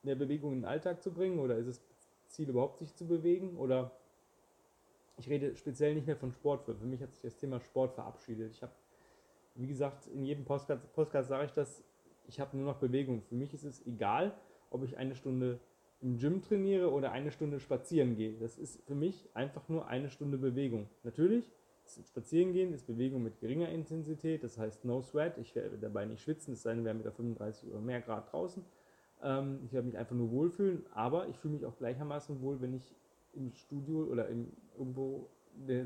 mehr 0.02 0.16
Bewegung 0.16 0.52
in 0.52 0.60
den 0.60 0.64
Alltag 0.66 1.02
zu 1.02 1.12
bringen 1.12 1.38
oder 1.38 1.56
ist 1.56 1.66
es 1.66 1.80
das 1.88 2.08
Ziel 2.28 2.48
überhaupt 2.48 2.78
sich 2.78 2.94
zu 2.94 3.06
bewegen 3.06 3.56
oder 3.56 3.92
ich 5.16 5.28
rede 5.28 5.54
speziell 5.56 5.94
nicht 5.94 6.06
mehr 6.06 6.16
von 6.16 6.32
Sport. 6.32 6.64
Für 6.66 6.74
mich 6.84 7.00
hat 7.00 7.12
sich 7.12 7.22
das 7.22 7.36
Thema 7.36 7.60
Sport 7.60 7.94
verabschiedet. 7.94 8.52
Ich 8.52 8.62
habe 8.62 8.72
wie 9.54 9.66
gesagt, 9.66 10.06
in 10.08 10.24
jedem 10.24 10.44
Podcast, 10.44 10.92
Podcast 10.94 11.28
sage 11.28 11.46
ich 11.46 11.52
das, 11.52 11.84
ich 12.26 12.40
habe 12.40 12.56
nur 12.56 12.66
noch 12.66 12.78
Bewegung. 12.78 13.22
Für 13.22 13.34
mich 13.34 13.54
ist 13.54 13.64
es 13.64 13.86
egal, 13.86 14.34
ob 14.70 14.82
ich 14.82 14.96
eine 14.96 15.14
Stunde 15.14 15.60
im 16.04 16.18
Gym 16.18 16.42
trainiere 16.42 16.92
oder 16.92 17.12
eine 17.12 17.32
Stunde 17.32 17.58
spazieren 17.58 18.14
gehe. 18.14 18.34
Das 18.38 18.58
ist 18.58 18.82
für 18.84 18.94
mich 18.94 19.26
einfach 19.32 19.68
nur 19.70 19.88
eine 19.88 20.10
Stunde 20.10 20.36
Bewegung. 20.36 20.86
Natürlich, 21.02 21.50
spazieren 22.06 22.52
gehen 22.52 22.74
ist 22.74 22.86
Bewegung 22.86 23.22
mit 23.22 23.40
geringer 23.40 23.70
Intensität, 23.70 24.44
das 24.44 24.58
heißt 24.58 24.84
No 24.84 25.00
Sweat. 25.00 25.38
Ich 25.38 25.54
werde 25.54 25.78
dabei 25.78 26.04
nicht 26.04 26.22
schwitzen, 26.22 26.52
es 26.52 26.62
sei 26.62 26.74
denn, 26.74 26.84
wir 26.84 26.90
haben 26.90 27.00
wieder 27.00 27.12
35 27.12 27.70
oder 27.70 27.80
mehr 27.80 28.02
Grad 28.02 28.30
draußen. 28.30 28.62
Ähm, 29.22 29.60
ich 29.64 29.72
werde 29.72 29.86
mich 29.86 29.96
einfach 29.96 30.14
nur 30.14 30.30
wohlfühlen, 30.30 30.84
aber 30.92 31.26
ich 31.28 31.38
fühle 31.38 31.54
mich 31.54 31.64
auch 31.64 31.76
gleichermaßen 31.78 32.42
wohl, 32.42 32.60
wenn 32.60 32.74
ich 32.74 32.94
im 33.32 33.50
Studio 33.54 34.04
oder 34.04 34.28
im, 34.28 34.52
irgendwo, 34.76 35.30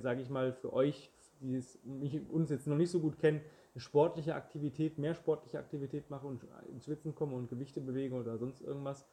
sage 0.00 0.20
ich 0.20 0.28
mal, 0.30 0.52
für 0.52 0.72
euch 0.72 1.12
die 1.40 1.56
es, 1.56 1.78
mich, 1.84 2.20
uns 2.30 2.50
jetzt 2.50 2.66
noch 2.66 2.76
nicht 2.76 2.90
so 2.90 3.00
gut 3.00 3.18
kennen, 3.18 3.40
eine 3.75 3.80
sportliche 3.80 4.34
Aktivität, 4.34 4.98
mehr 4.98 5.14
sportliche 5.14 5.58
Aktivität 5.58 6.10
mache 6.10 6.26
und 6.26 6.44
ins 6.68 6.84
Schwitzen 6.84 7.14
komme 7.14 7.37
und 7.37 7.48
Gewichte 7.48 7.80
bewege 7.80 8.14
oder 8.14 8.38
sonst 8.38 8.60
irgendwas, 8.60 9.06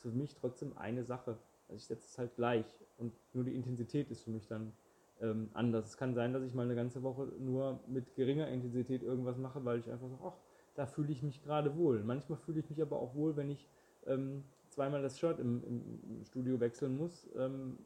für 0.00 0.10
mich 0.10 0.34
trotzdem 0.34 0.76
eine 0.76 1.04
Sache. 1.04 1.38
Also 1.68 1.76
ich 1.76 1.86
setze 1.86 2.06
es 2.06 2.18
halt 2.18 2.34
gleich 2.36 2.66
und 2.98 3.12
nur 3.32 3.44
die 3.44 3.54
Intensität 3.54 4.10
ist 4.10 4.22
für 4.22 4.30
mich 4.30 4.46
dann 4.46 4.72
ähm, 5.20 5.50
anders. 5.54 5.86
Es 5.86 5.96
kann 5.96 6.14
sein, 6.14 6.32
dass 6.32 6.42
ich 6.42 6.54
mal 6.54 6.64
eine 6.64 6.74
ganze 6.74 7.02
Woche 7.02 7.28
nur 7.38 7.80
mit 7.86 8.14
geringer 8.14 8.48
Intensität 8.48 9.02
irgendwas 9.02 9.36
mache, 9.36 9.64
weil 9.64 9.78
ich 9.78 9.90
einfach 9.90 10.08
so, 10.08 10.18
ach, 10.24 10.36
da 10.74 10.86
fühle 10.86 11.12
ich 11.12 11.22
mich 11.22 11.42
gerade 11.42 11.76
wohl. 11.76 12.02
Manchmal 12.02 12.38
fühle 12.38 12.60
ich 12.60 12.70
mich 12.70 12.80
aber 12.80 12.98
auch 12.98 13.14
wohl, 13.14 13.36
wenn 13.36 13.50
ich 13.50 13.68
ähm, 14.06 14.44
zweimal 14.68 15.02
das 15.02 15.18
Shirt 15.18 15.38
im, 15.38 15.62
im, 15.64 16.24
Studio 16.24 16.60
wechseln 16.60 16.96
muss. 16.96 17.28
Ähm, 17.36 17.78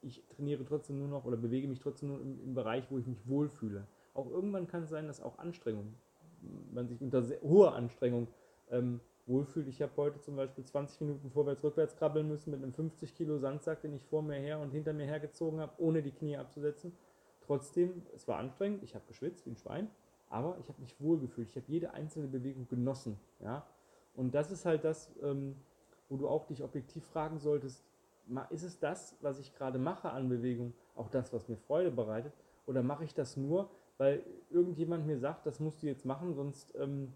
ich 0.00 0.26
trainiere 0.28 0.64
trotzdem 0.64 0.98
nur 0.98 1.08
noch 1.08 1.24
oder 1.24 1.36
bewege 1.36 1.68
mich 1.68 1.78
trotzdem 1.78 2.08
nur 2.08 2.20
im, 2.20 2.42
im 2.42 2.54
Bereich, 2.54 2.90
wo 2.90 2.98
ich 2.98 3.06
mich 3.06 3.26
wohlfühle. 3.28 3.86
Auch 4.14 4.28
irgendwann 4.30 4.66
kann 4.66 4.82
es 4.82 4.90
sein, 4.90 5.06
dass 5.06 5.22
auch 5.22 5.38
Anstrengung, 5.38 5.94
man 6.72 6.88
sich 6.88 7.00
unter 7.00 7.22
sehr, 7.22 7.40
hoher 7.42 7.74
Anstrengung 7.74 8.26
ähm, 8.70 9.00
wohlfühlt. 9.32 9.66
Ich 9.66 9.80
habe 9.82 9.92
heute 9.96 10.20
zum 10.20 10.36
Beispiel 10.36 10.64
20 10.64 11.00
Minuten 11.00 11.30
vorwärts, 11.30 11.64
rückwärts 11.64 11.96
krabbeln 11.96 12.28
müssen 12.28 12.50
mit 12.50 12.62
einem 12.62 12.72
50 12.72 13.14
Kilo 13.14 13.38
Sandsack, 13.38 13.80
den 13.80 13.94
ich 13.94 14.04
vor 14.04 14.22
mir 14.22 14.36
her 14.36 14.60
und 14.60 14.70
hinter 14.70 14.92
mir 14.92 15.06
hergezogen 15.06 15.60
habe, 15.60 15.72
ohne 15.78 16.02
die 16.02 16.12
Knie 16.12 16.36
abzusetzen. 16.36 16.92
Trotzdem, 17.40 18.02
es 18.14 18.28
war 18.28 18.38
anstrengend, 18.38 18.82
ich 18.84 18.94
habe 18.94 19.04
geschwitzt 19.08 19.46
wie 19.46 19.50
ein 19.50 19.56
Schwein, 19.56 19.90
aber 20.28 20.56
ich 20.60 20.68
habe 20.68 20.80
mich 20.80 20.94
wohlgefühlt. 21.00 21.48
Ich 21.48 21.56
habe 21.56 21.66
jede 21.68 21.92
einzelne 21.92 22.28
Bewegung 22.28 22.68
genossen. 22.68 23.18
Ja? 23.40 23.66
Und 24.14 24.34
das 24.34 24.50
ist 24.50 24.64
halt 24.64 24.84
das, 24.84 25.10
ähm, 25.22 25.56
wo 26.08 26.16
du 26.16 26.28
auch 26.28 26.46
dich 26.46 26.62
objektiv 26.62 27.04
fragen 27.04 27.38
solltest, 27.38 27.82
ist 28.50 28.62
es 28.62 28.78
das, 28.78 29.16
was 29.20 29.40
ich 29.40 29.52
gerade 29.54 29.78
mache 29.78 30.10
an 30.10 30.28
Bewegung, 30.28 30.74
auch 30.94 31.08
das, 31.08 31.32
was 31.32 31.48
mir 31.48 31.56
Freude 31.56 31.90
bereitet, 31.90 32.32
oder 32.66 32.82
mache 32.82 33.04
ich 33.04 33.14
das 33.14 33.36
nur, 33.36 33.68
weil 33.98 34.22
irgendjemand 34.50 35.06
mir 35.06 35.18
sagt, 35.18 35.46
das 35.46 35.58
musst 35.58 35.82
du 35.82 35.86
jetzt 35.86 36.04
machen, 36.04 36.34
sonst 36.34 36.72
ähm, 36.76 37.12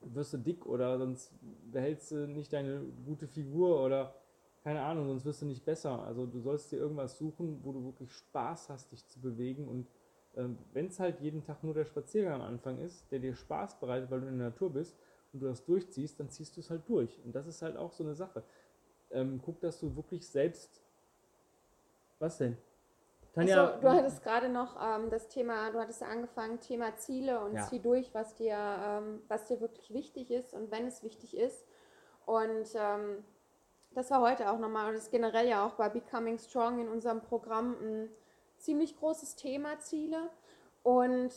wirst 0.00 0.32
du 0.32 0.38
dick 0.38 0.66
oder 0.66 0.98
sonst 0.98 1.32
behältst 1.70 2.10
du 2.10 2.26
nicht 2.28 2.52
deine 2.52 2.82
gute 3.04 3.26
Figur 3.26 3.84
oder 3.84 4.14
keine 4.62 4.82
Ahnung, 4.82 5.06
sonst 5.06 5.24
wirst 5.24 5.42
du 5.42 5.46
nicht 5.46 5.64
besser. 5.64 6.02
Also 6.02 6.26
du 6.26 6.40
sollst 6.40 6.70
dir 6.72 6.76
irgendwas 6.76 7.16
suchen, 7.16 7.60
wo 7.62 7.72
du 7.72 7.84
wirklich 7.84 8.12
Spaß 8.12 8.68
hast, 8.68 8.92
dich 8.92 9.06
zu 9.06 9.20
bewegen 9.20 9.68
und 9.68 9.86
ähm, 10.36 10.58
wenn 10.72 10.86
es 10.86 11.00
halt 11.00 11.20
jeden 11.20 11.42
Tag 11.42 11.64
nur 11.64 11.74
der 11.74 11.84
Spaziergang 11.84 12.34
am 12.34 12.42
Anfang 12.42 12.78
ist, 12.78 13.10
der 13.10 13.18
dir 13.18 13.34
Spaß 13.34 13.80
bereitet, 13.80 14.10
weil 14.10 14.20
du 14.20 14.28
in 14.28 14.38
der 14.38 14.50
Natur 14.50 14.70
bist 14.70 14.96
und 15.32 15.40
du 15.40 15.46
das 15.46 15.64
durchziehst, 15.64 16.20
dann 16.20 16.30
ziehst 16.30 16.56
du 16.56 16.60
es 16.60 16.70
halt 16.70 16.88
durch. 16.88 17.18
Und 17.24 17.34
das 17.34 17.46
ist 17.46 17.62
halt 17.62 17.76
auch 17.76 17.92
so 17.92 18.04
eine 18.04 18.14
Sache. 18.14 18.42
Ähm, 19.10 19.40
guck, 19.42 19.60
dass 19.60 19.80
du 19.80 19.94
wirklich 19.96 20.26
selbst. 20.26 20.82
Was 22.18 22.38
denn? 22.38 22.56
Tanja, 23.38 23.66
also, 23.66 23.80
du 23.80 23.88
hattest 23.88 24.22
gerade 24.22 24.48
noch 24.48 24.76
ähm, 24.82 25.10
das 25.10 25.28
Thema, 25.28 25.70
du 25.70 25.78
hattest 25.78 26.02
angefangen, 26.02 26.60
Thema 26.60 26.96
Ziele 26.96 27.40
und 27.40 27.54
ja. 27.54 27.66
zieh 27.66 27.78
durch, 27.78 28.12
was 28.12 28.34
dir, 28.34 28.56
ähm, 28.56 29.22
was 29.28 29.44
dir 29.44 29.60
wirklich 29.60 29.92
wichtig 29.92 30.30
ist 30.30 30.54
und 30.54 30.70
wenn 30.70 30.86
es 30.86 31.02
wichtig 31.02 31.36
ist. 31.36 31.64
Und 32.26 32.68
ähm, 32.74 33.24
das 33.92 34.10
war 34.10 34.20
heute 34.20 34.50
auch 34.50 34.58
nochmal, 34.58 34.88
und 34.88 34.94
das 34.94 35.04
ist 35.04 35.10
generell 35.10 35.48
ja 35.48 35.64
auch 35.64 35.74
bei 35.74 35.88
Becoming 35.88 36.38
Strong 36.38 36.80
in 36.80 36.88
unserem 36.88 37.20
Programm 37.20 37.76
ein 37.80 38.10
ziemlich 38.58 38.96
großes 38.96 39.36
Thema, 39.36 39.78
Ziele. 39.78 40.30
Und 40.82 41.32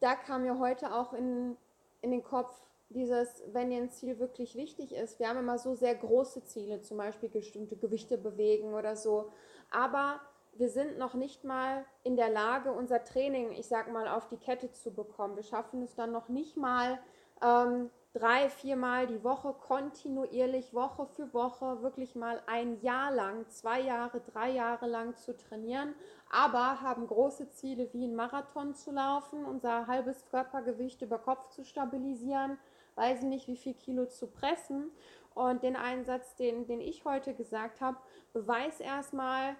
da 0.00 0.14
kam 0.14 0.42
mir 0.42 0.58
heute 0.58 0.94
auch 0.94 1.12
in, 1.14 1.56
in 2.02 2.10
den 2.10 2.22
Kopf, 2.22 2.52
dieses, 2.88 3.42
wenn 3.52 3.70
dir 3.70 3.78
ein 3.78 3.90
Ziel 3.90 4.18
wirklich 4.18 4.54
wichtig 4.54 4.94
ist. 4.94 5.18
Wir 5.18 5.28
haben 5.28 5.38
immer 5.38 5.58
so 5.58 5.74
sehr 5.74 5.94
große 5.94 6.44
Ziele, 6.44 6.82
zum 6.82 6.98
Beispiel 6.98 7.28
bestimmte 7.28 7.76
Gewichte 7.76 8.16
bewegen 8.16 8.74
oder 8.74 8.96
so. 8.96 9.32
Aber 9.70 10.20
wir 10.58 10.68
sind 10.68 10.98
noch 10.98 11.14
nicht 11.14 11.44
mal 11.44 11.84
in 12.02 12.16
der 12.16 12.30
Lage, 12.30 12.72
unser 12.72 13.04
Training, 13.04 13.52
ich 13.52 13.66
sag 13.66 13.92
mal, 13.92 14.08
auf 14.08 14.28
die 14.28 14.36
Kette 14.36 14.72
zu 14.72 14.92
bekommen. 14.92 15.36
Wir 15.36 15.42
schaffen 15.42 15.82
es 15.82 15.94
dann 15.94 16.12
noch 16.12 16.28
nicht 16.28 16.56
mal 16.56 16.98
ähm, 17.42 17.90
drei, 18.12 18.48
viermal 18.48 19.06
die 19.06 19.22
Woche 19.22 19.52
kontinuierlich, 19.52 20.72
Woche 20.72 21.06
für 21.06 21.32
Woche, 21.34 21.82
wirklich 21.82 22.14
mal 22.14 22.42
ein 22.46 22.80
Jahr 22.80 23.12
lang, 23.12 23.46
zwei 23.48 23.80
Jahre, 23.80 24.20
drei 24.20 24.50
Jahre 24.50 24.86
lang 24.86 25.16
zu 25.16 25.36
trainieren, 25.36 25.94
aber 26.30 26.80
haben 26.80 27.06
große 27.06 27.50
Ziele 27.50 27.92
wie 27.92 28.06
ein 28.06 28.16
Marathon 28.16 28.74
zu 28.74 28.90
laufen, 28.90 29.44
unser 29.44 29.86
halbes 29.86 30.24
Körpergewicht 30.26 31.02
über 31.02 31.18
Kopf 31.18 31.48
zu 31.50 31.64
stabilisieren, 31.64 32.58
weiß 32.94 33.22
nicht 33.22 33.48
wie 33.48 33.56
viel 33.56 33.74
Kilo 33.74 34.06
zu 34.06 34.28
pressen. 34.28 34.90
Und 35.34 35.62
den 35.62 35.76
Einsatz, 35.76 36.34
den, 36.36 36.66
den 36.66 36.80
ich 36.80 37.04
heute 37.04 37.34
gesagt 37.34 37.82
habe, 37.82 37.98
beweis 38.32 38.80
erstmal, 38.80 39.54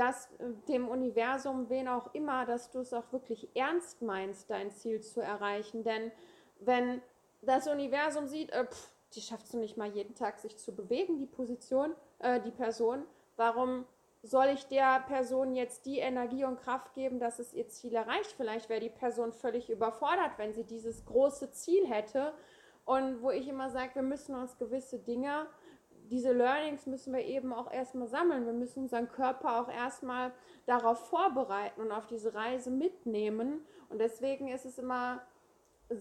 dass 0.00 0.26
äh, 0.38 0.48
dem 0.66 0.88
Universum, 0.88 1.68
wen 1.68 1.86
auch 1.86 2.14
immer, 2.14 2.46
dass 2.46 2.70
du 2.70 2.78
es 2.80 2.94
auch 2.94 3.12
wirklich 3.12 3.54
ernst 3.54 4.00
meinst, 4.00 4.48
dein 4.50 4.70
Ziel 4.70 5.02
zu 5.02 5.20
erreichen. 5.20 5.84
Denn 5.84 6.10
wenn 6.58 7.02
das 7.42 7.68
Universum 7.68 8.26
sieht, 8.26 8.50
äh, 8.50 8.64
pff, 8.64 8.90
die 9.14 9.20
schaffst 9.20 9.52
du 9.52 9.58
nicht 9.58 9.76
mal 9.76 9.88
jeden 9.88 10.14
Tag 10.14 10.38
sich 10.38 10.56
zu 10.56 10.74
bewegen, 10.74 11.18
die 11.18 11.26
Position, 11.26 11.94
äh, 12.20 12.40
die 12.40 12.50
Person, 12.50 13.04
warum 13.36 13.84
soll 14.22 14.46
ich 14.46 14.66
der 14.68 15.00
Person 15.00 15.54
jetzt 15.54 15.84
die 15.84 15.98
Energie 15.98 16.44
und 16.44 16.60
Kraft 16.60 16.94
geben, 16.94 17.18
dass 17.18 17.38
es 17.38 17.52
ihr 17.52 17.68
Ziel 17.68 17.94
erreicht? 17.94 18.32
Vielleicht 18.36 18.70
wäre 18.70 18.80
die 18.80 18.88
Person 18.88 19.32
völlig 19.32 19.68
überfordert, 19.68 20.32
wenn 20.38 20.54
sie 20.54 20.64
dieses 20.64 21.04
große 21.04 21.50
Ziel 21.50 21.86
hätte. 21.86 22.32
Und 22.86 23.22
wo 23.22 23.30
ich 23.30 23.48
immer 23.48 23.68
sage, 23.70 23.96
wir 23.96 24.02
müssen 24.02 24.34
uns 24.34 24.56
gewisse 24.56 24.98
Dinge, 24.98 25.46
diese 26.10 26.32
Learnings 26.32 26.86
müssen 26.86 27.12
wir 27.12 27.24
eben 27.24 27.52
auch 27.52 27.72
erstmal 27.72 28.08
sammeln. 28.08 28.46
Wir 28.46 28.52
müssen 28.52 28.82
unseren 28.82 29.08
Körper 29.08 29.60
auch 29.60 29.68
erstmal 29.68 30.32
darauf 30.66 31.08
vorbereiten 31.08 31.80
und 31.80 31.92
auf 31.92 32.06
diese 32.06 32.34
Reise 32.34 32.70
mitnehmen. 32.70 33.64
Und 33.88 34.00
deswegen 34.00 34.48
ist 34.48 34.64
es 34.64 34.78
immer 34.78 35.22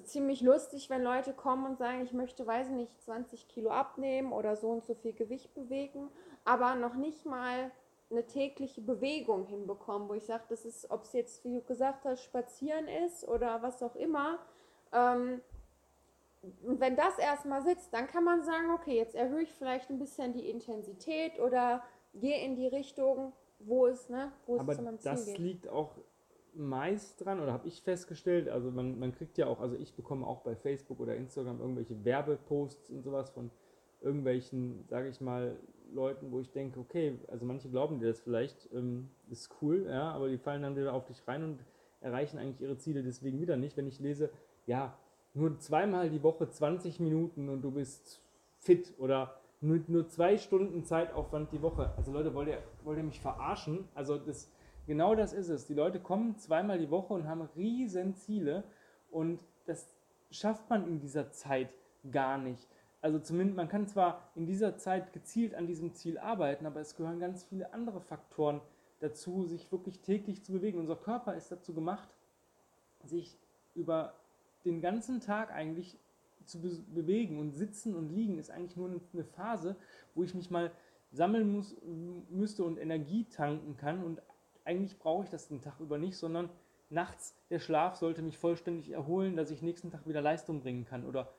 ziemlich 0.03 0.41
lustig, 0.41 0.89
wenn 0.89 1.03
Leute 1.03 1.33
kommen 1.33 1.65
und 1.65 1.77
sagen, 1.77 2.01
ich 2.03 2.13
möchte, 2.13 2.45
weiß 2.45 2.69
nicht, 2.69 2.99
20 3.01 3.47
Kilo 3.47 3.71
abnehmen 3.71 4.31
oder 4.31 4.55
so 4.55 4.69
und 4.69 4.83
so 4.83 4.93
viel 4.93 5.13
Gewicht 5.13 5.53
bewegen, 5.53 6.09
aber 6.45 6.75
noch 6.75 6.95
nicht 6.95 7.25
mal 7.25 7.71
eine 8.11 8.25
tägliche 8.25 8.81
Bewegung 8.81 9.45
hinbekommen, 9.45 10.09
wo 10.09 10.13
ich 10.13 10.25
sage, 10.25 10.43
das 10.49 10.65
ist, 10.65 10.89
ob 10.89 11.03
es 11.03 11.13
jetzt, 11.13 11.43
wie 11.43 11.55
du 11.55 11.61
gesagt 11.61 12.05
hast, 12.05 12.23
spazieren 12.23 12.87
ist 13.05 13.27
oder 13.27 13.61
was 13.61 13.83
auch 13.83 13.95
immer. 13.95 14.39
Ähm, 14.91 15.41
und 16.63 16.79
wenn 16.79 16.95
das 16.95 17.17
erstmal 17.17 17.61
sitzt, 17.63 17.93
dann 17.93 18.07
kann 18.07 18.23
man 18.23 18.43
sagen, 18.43 18.71
okay, 18.71 18.95
jetzt 18.95 19.15
erhöhe 19.15 19.41
ich 19.41 19.53
vielleicht 19.53 19.89
ein 19.89 19.99
bisschen 19.99 20.33
die 20.33 20.49
Intensität 20.49 21.39
oder 21.39 21.83
gehe 22.13 22.43
in 22.43 22.55
die 22.55 22.67
Richtung, 22.67 23.33
wo 23.59 23.87
es, 23.87 24.09
ne, 24.09 24.31
wo 24.45 24.55
es 24.55 24.61
zu 24.61 24.81
meinem 24.81 24.99
Ziel 24.99 25.11
das 25.11 25.25
geht. 25.25 25.35
Das 25.35 25.41
liegt 25.41 25.67
auch 25.67 25.95
meist 26.53 27.23
dran, 27.23 27.39
oder 27.39 27.53
habe 27.53 27.67
ich 27.67 27.81
festgestellt, 27.81 28.49
also 28.49 28.71
man, 28.71 28.99
man 28.99 29.13
kriegt 29.13 29.37
ja 29.37 29.47
auch, 29.47 29.59
also 29.59 29.75
ich 29.75 29.93
bekomme 29.95 30.25
auch 30.25 30.41
bei 30.41 30.55
Facebook 30.55 30.99
oder 30.99 31.15
Instagram 31.15 31.59
irgendwelche 31.59 32.03
Werbeposts 32.03 32.89
und 32.89 33.03
sowas 33.03 33.29
von 33.29 33.51
irgendwelchen, 34.01 34.85
sage 34.87 35.09
ich 35.09 35.21
mal, 35.21 35.57
Leuten, 35.91 36.31
wo 36.31 36.39
ich 36.39 36.51
denke, 36.51 36.79
okay, 36.79 37.17
also 37.27 37.45
manche 37.45 37.69
glauben 37.69 37.99
dir 37.99 38.07
das 38.07 38.21
vielleicht, 38.21 38.69
ähm, 38.73 39.09
ist 39.29 39.49
cool, 39.61 39.87
ja, 39.89 40.11
aber 40.11 40.29
die 40.29 40.37
fallen 40.37 40.61
dann 40.61 40.75
wieder 40.75 40.93
auf 40.93 41.05
dich 41.05 41.27
rein 41.27 41.43
und 41.43 41.59
erreichen 42.01 42.37
eigentlich 42.37 42.61
ihre 42.61 42.77
Ziele 42.77 43.03
deswegen 43.03 43.41
wieder 43.41 43.57
nicht. 43.57 43.75
Wenn 43.75 43.87
ich 43.87 43.99
lese, 43.99 44.29
ja, 44.65 44.97
nur 45.33 45.59
zweimal 45.59 46.09
die 46.09 46.23
Woche 46.23 46.49
20 46.49 46.99
Minuten 46.99 47.49
und 47.49 47.61
du 47.61 47.71
bist 47.71 48.21
fit 48.57 48.93
oder 48.97 49.39
nur, 49.61 49.79
nur 49.87 50.07
zwei 50.07 50.37
Stunden 50.37 50.83
Zeitaufwand 50.83 51.51
die 51.51 51.61
Woche. 51.61 51.93
Also 51.97 52.11
Leute, 52.11 52.33
wollt 52.33 52.47
ihr, 52.47 52.63
wollt 52.83 52.97
ihr 52.97 53.03
mich 53.03 53.19
verarschen? 53.19 53.87
Also 53.93 54.17
das, 54.17 54.51
genau 54.87 55.15
das 55.15 55.33
ist 55.33 55.49
es. 55.49 55.65
Die 55.67 55.73
Leute 55.73 55.99
kommen 55.99 56.37
zweimal 56.37 56.79
die 56.79 56.89
Woche 56.89 57.13
und 57.13 57.27
haben 57.27 57.41
riesen 57.55 58.15
Ziele 58.15 58.63
und 59.11 59.43
das 59.65 59.95
schafft 60.31 60.69
man 60.69 60.87
in 60.87 60.99
dieser 60.99 61.31
Zeit 61.31 61.69
gar 62.11 62.37
nicht 62.37 62.67
also 63.01 63.19
zumindest, 63.19 63.55
man 63.55 63.69
kann 63.69 63.87
zwar 63.87 64.29
in 64.35 64.45
dieser 64.45 64.77
Zeit 64.77 65.13
gezielt 65.13 65.55
an 65.55 65.67
diesem 65.67 65.93
Ziel 65.93 66.17
arbeiten, 66.17 66.65
aber 66.65 66.81
es 66.81 66.95
gehören 66.95 67.19
ganz 67.19 67.43
viele 67.43 67.73
andere 67.73 68.01
Faktoren 68.01 68.61
dazu, 68.99 69.45
sich 69.45 69.71
wirklich 69.71 70.01
täglich 70.01 70.43
zu 70.43 70.51
bewegen. 70.51 70.79
Unser 70.79 70.97
Körper 70.97 71.35
ist 71.35 71.51
dazu 71.51 71.73
gemacht, 71.73 72.09
sich 73.05 73.37
über 73.73 74.13
den 74.65 74.81
ganzen 74.81 75.21
Tag 75.21 75.51
eigentlich 75.51 75.97
zu 76.45 76.59
be 76.61 76.69
bewegen 76.93 77.39
und 77.39 77.53
sitzen 77.53 77.95
und 77.95 78.09
liegen 78.09 78.39
ist 78.39 78.49
eigentlich 78.49 78.75
nur 78.75 78.89
eine 78.89 79.23
Phase, 79.23 79.75
wo 80.15 80.23
ich 80.23 80.33
mich 80.33 80.49
mal 80.49 80.71
sammeln 81.11 81.51
muss, 81.51 81.75
müsste 82.29 82.63
und 82.63 82.77
Energie 82.77 83.25
tanken 83.25 83.77
kann 83.77 84.03
und 84.03 84.21
eigentlich 84.65 84.97
brauche 84.99 85.23
ich 85.23 85.29
das 85.29 85.47
den 85.47 85.61
Tag 85.61 85.79
über 85.79 85.97
nicht, 85.97 86.17
sondern 86.17 86.49
nachts 86.89 87.35
der 87.49 87.59
Schlaf 87.59 87.95
sollte 87.95 88.21
mich 88.21 88.37
vollständig 88.37 88.91
erholen, 88.91 89.35
dass 89.35 89.51
ich 89.51 89.61
nächsten 89.61 89.91
Tag 89.91 90.07
wieder 90.07 90.21
Leistung 90.21 90.61
bringen 90.61 90.85
kann 90.85 91.05
oder 91.05 91.31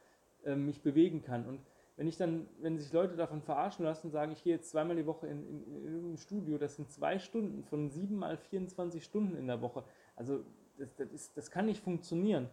äh, 0.45 0.55
mich 0.55 0.81
bewegen 0.81 1.23
kann. 1.23 1.47
Und 1.47 1.61
wenn 1.97 2.09
ich 2.09 2.17
dann, 2.17 2.49
wenn 2.61 2.79
sich 2.79 2.93
Leute 2.93 3.17
davon 3.17 3.43
verarschen 3.43 3.85
lassen, 3.85 4.11
sagen, 4.11 4.33
ich 4.33 4.43
gehe 4.43 4.55
jetzt 4.55 4.71
zweimal 4.71 4.97
die 4.97 5.07
Woche 5.07 5.27
in, 5.27 5.47
in, 5.47 5.63
in 5.67 5.85
irgendein 5.85 6.17
Studio, 6.17 6.57
das 6.57 6.77
sind 6.77 6.91
zwei 6.91 7.19
Stunden 7.19 7.63
von 7.65 7.91
sieben 7.91 8.17
mal 8.17 8.37
24 8.37 9.05
Stunden 9.05 9.37
in 9.37 9.47
der 9.47 9.61
Woche. 9.61 9.85
Also 10.17 10.41
das, 10.79 10.95
das, 10.97 11.13
ist, 11.13 11.37
das 11.37 11.51
kann 11.51 11.67
nicht 11.67 11.83
funktionieren. 11.83 12.49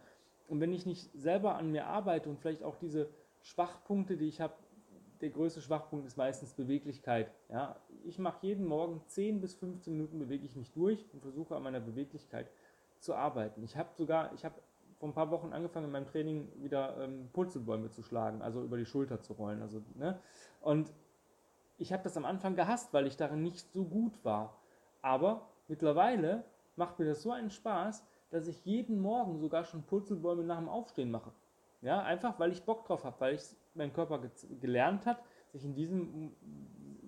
Und 0.48 0.62
wenn 0.62 0.74
ich 0.74 0.86
nicht 0.86 1.12
selber 1.14 1.56
an 1.56 1.72
mir 1.72 1.88
arbeite 1.88 2.30
und 2.30 2.40
vielleicht 2.40 2.64
auch 2.64 2.76
diese 2.76 3.10
Schwachpunkte, 3.42 4.18
die 4.18 4.28
ich 4.28 4.42
habe, 4.42 4.54
der 5.22 5.30
größte 5.30 5.62
Schwachpunkt 5.62 6.06
ist 6.06 6.18
meistens 6.18 6.54
Beweglichkeit. 6.54 7.32
Ja? 7.50 7.76
Ich 8.04 8.20
mache 8.20 8.46
jeden 8.46 8.66
Morgen 8.66 9.02
10 9.08 9.42
bis 9.42 9.56
15 9.56 9.94
Minuten 9.94 10.20
bewege 10.20 10.46
ich 10.46 10.56
mich 10.56 10.72
durch 10.72 11.06
und 11.14 11.22
versuche 11.22 11.56
an 11.56 11.64
meiner 11.64 11.80
Beweglichkeit 11.80 12.50
zu 13.00 13.16
arbeiten. 13.16 13.64
Ich 13.64 13.76
habe 13.76 13.90
sogar, 13.96 14.34
ich 14.34 14.46
habe 14.46 14.56
vor 15.00 15.10
ein 15.10 15.14
paar 15.14 15.30
Wochen 15.30 15.54
angefangen 15.54 15.86
in 15.86 15.92
meinem 15.92 16.08
Training 16.08 16.52
wieder 16.58 16.98
ähm, 17.04 17.30
Purzelbäume 17.34 17.90
zu 17.90 18.02
schlagen, 18.04 18.42
also 18.42 18.64
über 18.64 18.78
die 18.78 18.86
Schulter 18.86 19.22
zu 19.22 19.34
rollen. 19.34 19.62
Also, 19.62 19.82
ne? 19.96 20.20
Und 20.62 20.92
ich 21.78 21.94
habe 21.94 22.04
das 22.04 22.18
am 22.18 22.26
Anfang 22.26 22.56
gehasst, 22.56 22.94
weil 22.94 23.06
ich 23.06 23.18
darin 23.18 23.44
nicht 23.44 23.72
so 23.72 23.86
gut 23.86 24.24
war. 24.24 24.58
Aber 25.02 25.48
mittlerweile 25.68 26.44
macht 26.76 26.98
mir 26.98 27.06
das 27.06 27.22
so 27.22 27.32
einen 27.32 27.52
Spaß, 27.52 28.04
dass 28.30 28.48
ich 28.48 28.66
jeden 28.66 29.00
Morgen 29.00 29.38
sogar 29.40 29.64
schon 29.64 29.84
Purzelbäume 29.84 30.44
nach 30.44 30.60
dem 30.60 30.70
Aufstehen 30.70 31.12
mache. 31.12 31.32
Ja, 31.82 32.02
einfach 32.02 32.40
weil 32.40 32.52
ich 32.52 32.64
Bock 32.64 32.86
drauf 32.86 33.04
habe, 33.04 33.20
weil 33.20 33.36
ich 33.36 33.44
mein 33.76 33.94
Körper 33.94 34.20
ge 34.20 34.30
gelernt 34.60 35.06
hat, 35.06 35.22
sich 35.52 35.64
in 35.64 35.76
diesem 35.76 36.32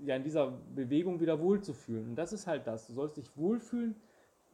ja 0.05 0.15
in 0.15 0.23
dieser 0.23 0.51
Bewegung 0.75 1.19
wieder 1.19 1.39
wohlzufühlen. 1.39 2.09
Und 2.09 2.15
das 2.15 2.33
ist 2.33 2.47
halt 2.47 2.67
das. 2.67 2.87
Du 2.87 2.93
sollst 2.93 3.17
dich 3.17 3.35
wohlfühlen, 3.35 3.95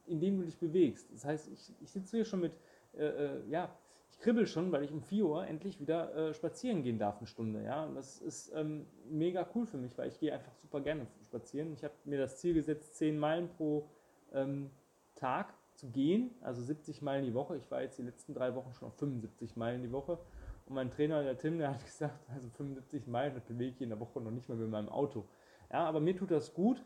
indem 0.06 0.38
du 0.38 0.44
dich 0.44 0.58
bewegst. 0.58 1.12
Das 1.12 1.24
heißt, 1.24 1.50
ich, 1.52 1.72
ich 1.80 1.90
sitze 1.90 2.16
hier 2.16 2.24
schon 2.24 2.40
mit, 2.40 2.52
äh, 2.94 3.04
äh, 3.04 3.48
ja, 3.48 3.70
ich 4.10 4.18
kribbel 4.18 4.46
schon, 4.46 4.72
weil 4.72 4.84
ich 4.84 4.92
um 4.92 5.02
4 5.02 5.26
Uhr 5.26 5.46
endlich 5.46 5.80
wieder 5.80 6.14
äh, 6.14 6.34
spazieren 6.34 6.82
gehen 6.82 6.98
darf, 6.98 7.18
eine 7.18 7.26
Stunde. 7.26 7.62
Ja, 7.62 7.84
und 7.84 7.94
das 7.94 8.20
ist 8.20 8.52
ähm, 8.54 8.86
mega 9.10 9.46
cool 9.54 9.66
für 9.66 9.76
mich, 9.76 9.96
weil 9.98 10.08
ich 10.08 10.18
gehe 10.18 10.32
einfach 10.32 10.54
super 10.56 10.80
gerne 10.80 11.06
spazieren. 11.24 11.72
Ich 11.72 11.84
habe 11.84 11.94
mir 12.04 12.18
das 12.18 12.38
Ziel 12.38 12.54
gesetzt, 12.54 12.96
10 12.96 13.18
Meilen 13.18 13.48
pro 13.48 13.88
ähm, 14.32 14.70
Tag 15.14 15.52
zu 15.76 15.88
gehen, 15.88 16.30
also 16.40 16.62
70 16.62 17.02
Meilen 17.02 17.24
die 17.24 17.34
Woche. 17.34 17.56
Ich 17.56 17.70
war 17.70 17.82
jetzt 17.82 17.98
die 17.98 18.02
letzten 18.02 18.34
drei 18.34 18.54
Wochen 18.54 18.72
schon 18.72 18.88
auf 18.88 18.96
75 18.96 19.56
Meilen 19.56 19.82
die 19.82 19.92
Woche. 19.92 20.18
Und 20.66 20.74
mein 20.74 20.90
Trainer, 20.90 21.22
der 21.22 21.38
Tim, 21.38 21.58
der 21.58 21.70
hat 21.70 21.84
gesagt, 21.84 22.28
also 22.30 22.48
75 22.50 23.06
Meilen, 23.06 23.34
das 23.34 23.44
bewege 23.44 23.70
ich 23.70 23.80
in 23.80 23.90
der 23.90 24.00
Woche 24.00 24.20
noch 24.20 24.30
nicht 24.30 24.48
mal 24.48 24.56
mit 24.56 24.70
meinem 24.70 24.88
Auto. 24.88 25.24
Ja, 25.72 25.84
aber 25.84 26.00
mir 26.00 26.16
tut 26.16 26.30
das 26.30 26.54
gut, 26.54 26.82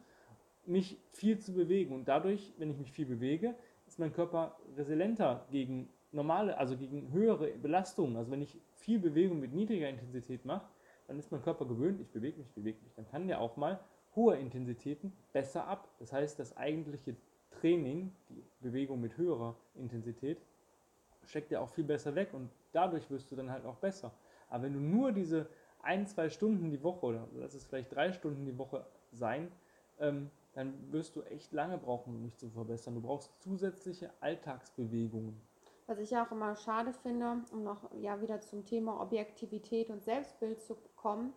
mich 0.67 0.99
viel 1.11 1.39
zu 1.39 1.53
bewegen. 1.53 1.95
Und 1.95 2.09
dadurch, 2.09 2.53
wenn 2.59 2.71
ich 2.71 2.79
mich 2.79 2.93
viel 2.93 3.07
bewege, 3.07 3.55
ist 3.87 3.99
mein 3.99 4.13
Körper 4.13 4.57
resilienter 4.77 5.47
gegen 5.51 5.89
normale, 6.13 6.59
also 6.59 6.77
gegen 6.77 7.13
höhere 7.13 7.49
Belastungen. 7.53 8.17
Also 8.17 8.31
wenn 8.31 8.43
ich 8.43 8.59
viel 8.75 8.99
Bewegung 8.99 9.41
mit 9.41 9.53
niedriger 9.53 9.89
Intensität 9.89 10.45
mache, 10.45 10.69
dann 11.07 11.19
ist 11.19 11.33
mein 11.33 11.43
Körper 11.43 11.67
gewöhnt, 11.67 12.01
ich 12.01 12.11
bewege 12.11 12.39
mich, 12.39 12.51
bewege 12.53 12.79
mich. 12.83 12.95
Dann 12.95 13.07
kann 13.09 13.27
der 13.27 13.41
auch 13.41 13.57
mal 13.57 13.81
hohe 14.15 14.37
Intensitäten 14.37 15.13
besser 15.33 15.67
ab. 15.67 15.89
Das 15.99 16.13
heißt, 16.13 16.39
das 16.39 16.57
eigentliche 16.57 17.17
Training, 17.61 18.13
die 18.29 18.43
Bewegung 18.61 19.01
mit 19.01 19.17
höherer 19.17 19.55
Intensität, 19.75 20.39
steckt 21.25 21.51
ja 21.51 21.61
auch 21.61 21.69
viel 21.69 21.85
besser 21.85 22.15
weg 22.15 22.31
und 22.33 22.51
dadurch 22.73 23.11
wirst 23.11 23.31
du 23.31 23.37
dann 23.37 23.51
halt 23.51 23.65
auch 23.65 23.77
besser. 23.77 24.13
Aber 24.49 24.65
wenn 24.65 24.73
du 24.73 24.81
nur 24.81 25.13
diese 25.13 25.47
ein, 25.83 26.07
zwei 26.07 26.29
Stunden 26.29 26.71
die 26.71 26.83
Woche 26.83 27.07
oder 27.07 27.29
lass 27.35 27.55
es 27.55 27.65
vielleicht 27.65 27.95
drei 27.95 28.13
Stunden 28.13 28.45
die 28.45 28.57
Woche 28.59 28.85
sein, 29.13 29.51
ähm, 29.99 30.31
dann 30.55 30.75
wirst 30.91 31.15
du 31.17 31.23
echt 31.23 31.53
lange 31.53 31.79
brauchen, 31.79 32.17
um 32.17 32.25
dich 32.25 32.37
zu 32.37 32.49
verbessern. 32.51 32.95
Du 32.95 33.01
brauchst 33.01 33.31
zusätzliche 33.41 34.11
Alltagsbewegungen. 34.21 35.41
Was 35.87 35.99
ich 35.99 36.11
ja 36.11 36.27
auch 36.27 36.33
immer 36.33 36.57
schade 36.57 36.93
finde, 36.93 37.43
um 37.53 37.63
noch 37.63 37.91
ja 38.01 38.21
wieder 38.21 38.41
zum 38.41 38.65
Thema 38.65 39.01
Objektivität 39.01 39.91
und 39.91 40.03
Selbstbild 40.03 40.63
zu 40.63 40.77
kommen, 40.97 41.33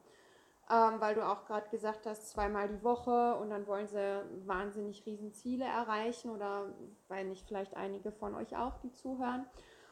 ähm, 0.69 0.99
weil 0.99 1.15
du 1.15 1.27
auch 1.27 1.45
gerade 1.45 1.69
gesagt 1.69 2.05
hast, 2.05 2.29
zweimal 2.29 2.69
die 2.69 2.83
Woche 2.83 3.35
und 3.35 3.49
dann 3.49 3.67
wollen 3.67 3.87
sie 3.87 4.23
wahnsinnig 4.45 5.05
riesen 5.05 5.33
Ziele 5.33 5.65
erreichen 5.65 6.29
oder 6.29 6.73
weil 7.07 7.25
nicht 7.25 7.45
vielleicht 7.47 7.75
einige 7.75 8.11
von 8.11 8.33
euch 8.35 8.55
auch, 8.55 8.77
die 8.77 8.91
zuhören. 8.91 9.45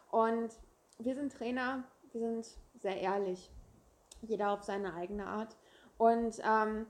Und 0.10 0.51
wir 0.98 1.16
sind 1.16 1.34
Trainer, 1.34 1.84
wir 2.12 2.22
sind 2.22 2.48
sehr 2.80 3.00
ehrlich, 3.01 3.51
jeder 4.22 4.51
auf 4.51 4.63
seine 4.63 4.94
eigene 4.94 5.28
Art. 5.28 5.58
Und 5.98 6.40
ähm, 6.44 6.88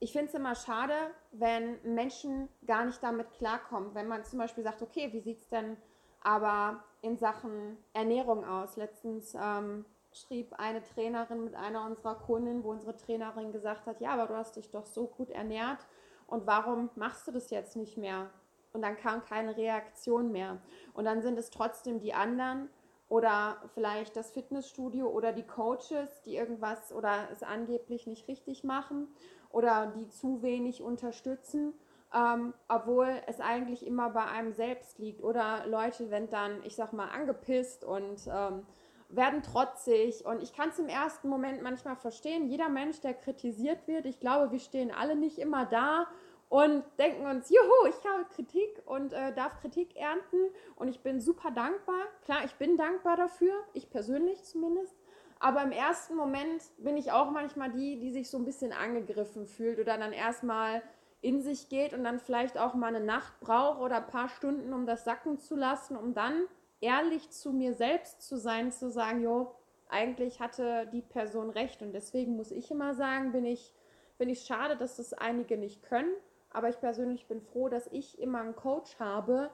ich 0.00 0.12
finde 0.12 0.28
es 0.28 0.34
immer 0.34 0.56
schade, 0.56 0.94
wenn 1.30 1.80
Menschen 1.84 2.48
gar 2.66 2.84
nicht 2.84 3.02
damit 3.02 3.30
klarkommen. 3.32 3.94
Wenn 3.94 4.08
man 4.08 4.24
zum 4.24 4.40
Beispiel 4.40 4.64
sagt, 4.64 4.82
okay, 4.82 5.12
wie 5.12 5.20
sieht 5.20 5.38
es 5.38 5.48
denn 5.48 5.76
aber 6.22 6.82
in 7.02 7.16
Sachen 7.16 7.76
Ernährung 7.92 8.44
aus? 8.44 8.76
Letztens 8.76 9.34
ähm, 9.40 9.84
schrieb 10.12 10.54
eine 10.58 10.82
Trainerin 10.82 11.44
mit 11.44 11.54
einer 11.54 11.86
unserer 11.86 12.14
Kunden, 12.14 12.64
wo 12.64 12.70
unsere 12.70 12.96
Trainerin 12.96 13.52
gesagt 13.52 13.86
hat, 13.86 14.00
ja, 14.00 14.10
aber 14.10 14.26
du 14.26 14.36
hast 14.36 14.56
dich 14.56 14.70
doch 14.70 14.86
so 14.86 15.06
gut 15.06 15.30
ernährt 15.30 15.86
und 16.26 16.46
warum 16.46 16.90
machst 16.96 17.26
du 17.26 17.32
das 17.32 17.50
jetzt 17.50 17.76
nicht 17.76 17.96
mehr? 17.96 18.30
Und 18.72 18.82
dann 18.82 18.96
kam 18.96 19.22
keine 19.24 19.56
Reaktion 19.56 20.32
mehr. 20.32 20.58
Und 20.94 21.04
dann 21.04 21.20
sind 21.20 21.38
es 21.38 21.50
trotzdem 21.50 22.00
die 22.00 22.14
anderen 22.14 22.70
oder 23.08 23.58
vielleicht 23.74 24.16
das 24.16 24.30
Fitnessstudio 24.30 25.06
oder 25.06 25.32
die 25.32 25.46
Coaches, 25.46 26.22
die 26.24 26.36
irgendwas 26.36 26.92
oder 26.92 27.28
es 27.30 27.42
angeblich 27.42 28.06
nicht 28.06 28.26
richtig 28.28 28.64
machen 28.64 29.08
oder 29.50 29.92
die 29.94 30.08
zu 30.08 30.40
wenig 30.40 30.82
unterstützen, 30.82 31.74
ähm, 32.14 32.54
obwohl 32.68 33.08
es 33.26 33.40
eigentlich 33.40 33.86
immer 33.86 34.08
bei 34.08 34.24
einem 34.24 34.52
selbst 34.52 34.98
liegt. 34.98 35.22
Oder 35.22 35.66
Leute 35.66 36.10
werden 36.10 36.30
dann, 36.30 36.62
ich 36.64 36.74
sag 36.74 36.94
mal, 36.94 37.08
angepisst 37.08 37.84
und 37.84 38.26
ähm, 38.32 38.66
werden 39.14 39.42
trotzig. 39.42 40.24
Und 40.24 40.42
ich 40.42 40.52
kann 40.52 40.70
es 40.70 40.78
im 40.78 40.88
ersten 40.88 41.28
Moment 41.28 41.62
manchmal 41.62 41.96
verstehen. 41.96 42.48
Jeder 42.48 42.68
Mensch, 42.68 43.00
der 43.00 43.14
kritisiert 43.14 43.86
wird, 43.86 44.06
ich 44.06 44.20
glaube, 44.20 44.52
wir 44.52 44.58
stehen 44.58 44.90
alle 44.90 45.16
nicht 45.16 45.38
immer 45.38 45.66
da 45.66 46.06
und 46.48 46.84
denken 46.98 47.26
uns, 47.26 47.48
juhu, 47.48 47.86
ich 47.88 48.04
habe 48.06 48.26
Kritik 48.34 48.82
und 48.84 49.12
äh, 49.12 49.32
darf 49.34 49.58
Kritik 49.60 49.96
ernten 49.96 50.50
und 50.76 50.88
ich 50.88 51.00
bin 51.00 51.20
super 51.20 51.50
dankbar. 51.50 52.02
Klar, 52.24 52.44
ich 52.44 52.54
bin 52.56 52.76
dankbar 52.76 53.16
dafür, 53.16 53.54
ich 53.72 53.88
persönlich 53.88 54.42
zumindest. 54.44 54.94
Aber 55.38 55.62
im 55.62 55.72
ersten 55.72 56.14
Moment 56.14 56.62
bin 56.78 56.96
ich 56.96 57.10
auch 57.10 57.30
manchmal 57.30 57.72
die, 57.72 57.98
die 57.98 58.12
sich 58.12 58.30
so 58.30 58.38
ein 58.38 58.44
bisschen 58.44 58.72
angegriffen 58.72 59.46
fühlt 59.46 59.80
oder 59.80 59.98
dann 59.98 60.12
erstmal 60.12 60.82
in 61.22 61.40
sich 61.40 61.68
geht 61.68 61.94
und 61.94 62.04
dann 62.04 62.18
vielleicht 62.18 62.58
auch 62.58 62.74
mal 62.74 62.94
eine 62.94 63.04
Nacht 63.04 63.40
braucht 63.40 63.80
oder 63.80 63.96
ein 63.96 64.06
paar 64.06 64.28
Stunden, 64.28 64.72
um 64.72 64.86
das 64.86 65.04
sacken 65.04 65.38
zu 65.38 65.56
lassen, 65.56 65.96
um 65.96 66.14
dann 66.14 66.44
ehrlich 66.82 67.30
zu 67.30 67.52
mir 67.52 67.72
selbst 67.72 68.20
zu 68.20 68.36
sein, 68.36 68.70
zu 68.70 68.90
sagen, 68.90 69.22
jo, 69.22 69.54
eigentlich 69.88 70.40
hatte 70.40 70.88
die 70.92 71.00
Person 71.00 71.48
recht. 71.50 71.80
Und 71.80 71.92
deswegen 71.92 72.36
muss 72.36 72.50
ich 72.50 72.70
immer 72.70 72.94
sagen, 72.94 73.32
bin 73.32 73.46
ich, 73.46 73.72
bin 74.18 74.28
ich 74.28 74.42
schade, 74.42 74.76
dass 74.76 74.96
das 74.96 75.14
einige 75.14 75.56
nicht 75.56 75.82
können. 75.82 76.12
Aber 76.50 76.68
ich 76.68 76.78
persönlich 76.80 77.26
bin 77.28 77.40
froh, 77.40 77.68
dass 77.68 77.86
ich 77.86 78.18
immer 78.18 78.40
einen 78.40 78.56
Coach 78.56 78.98
habe, 78.98 79.50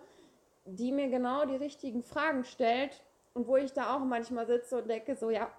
die 0.65 0.91
mir 0.91 1.09
genau 1.09 1.45
die 1.45 1.57
richtigen 1.57 2.03
Fragen 2.03 2.45
stellt 2.45 3.05
und 3.35 3.47
wo 3.47 3.57
ich 3.57 3.73
da 3.73 3.95
auch 3.95 4.01
manchmal 4.01 4.47
sitze 4.47 4.79
und 4.79 4.89
denke, 4.89 5.15
so 5.15 5.31
ja, 5.31 5.51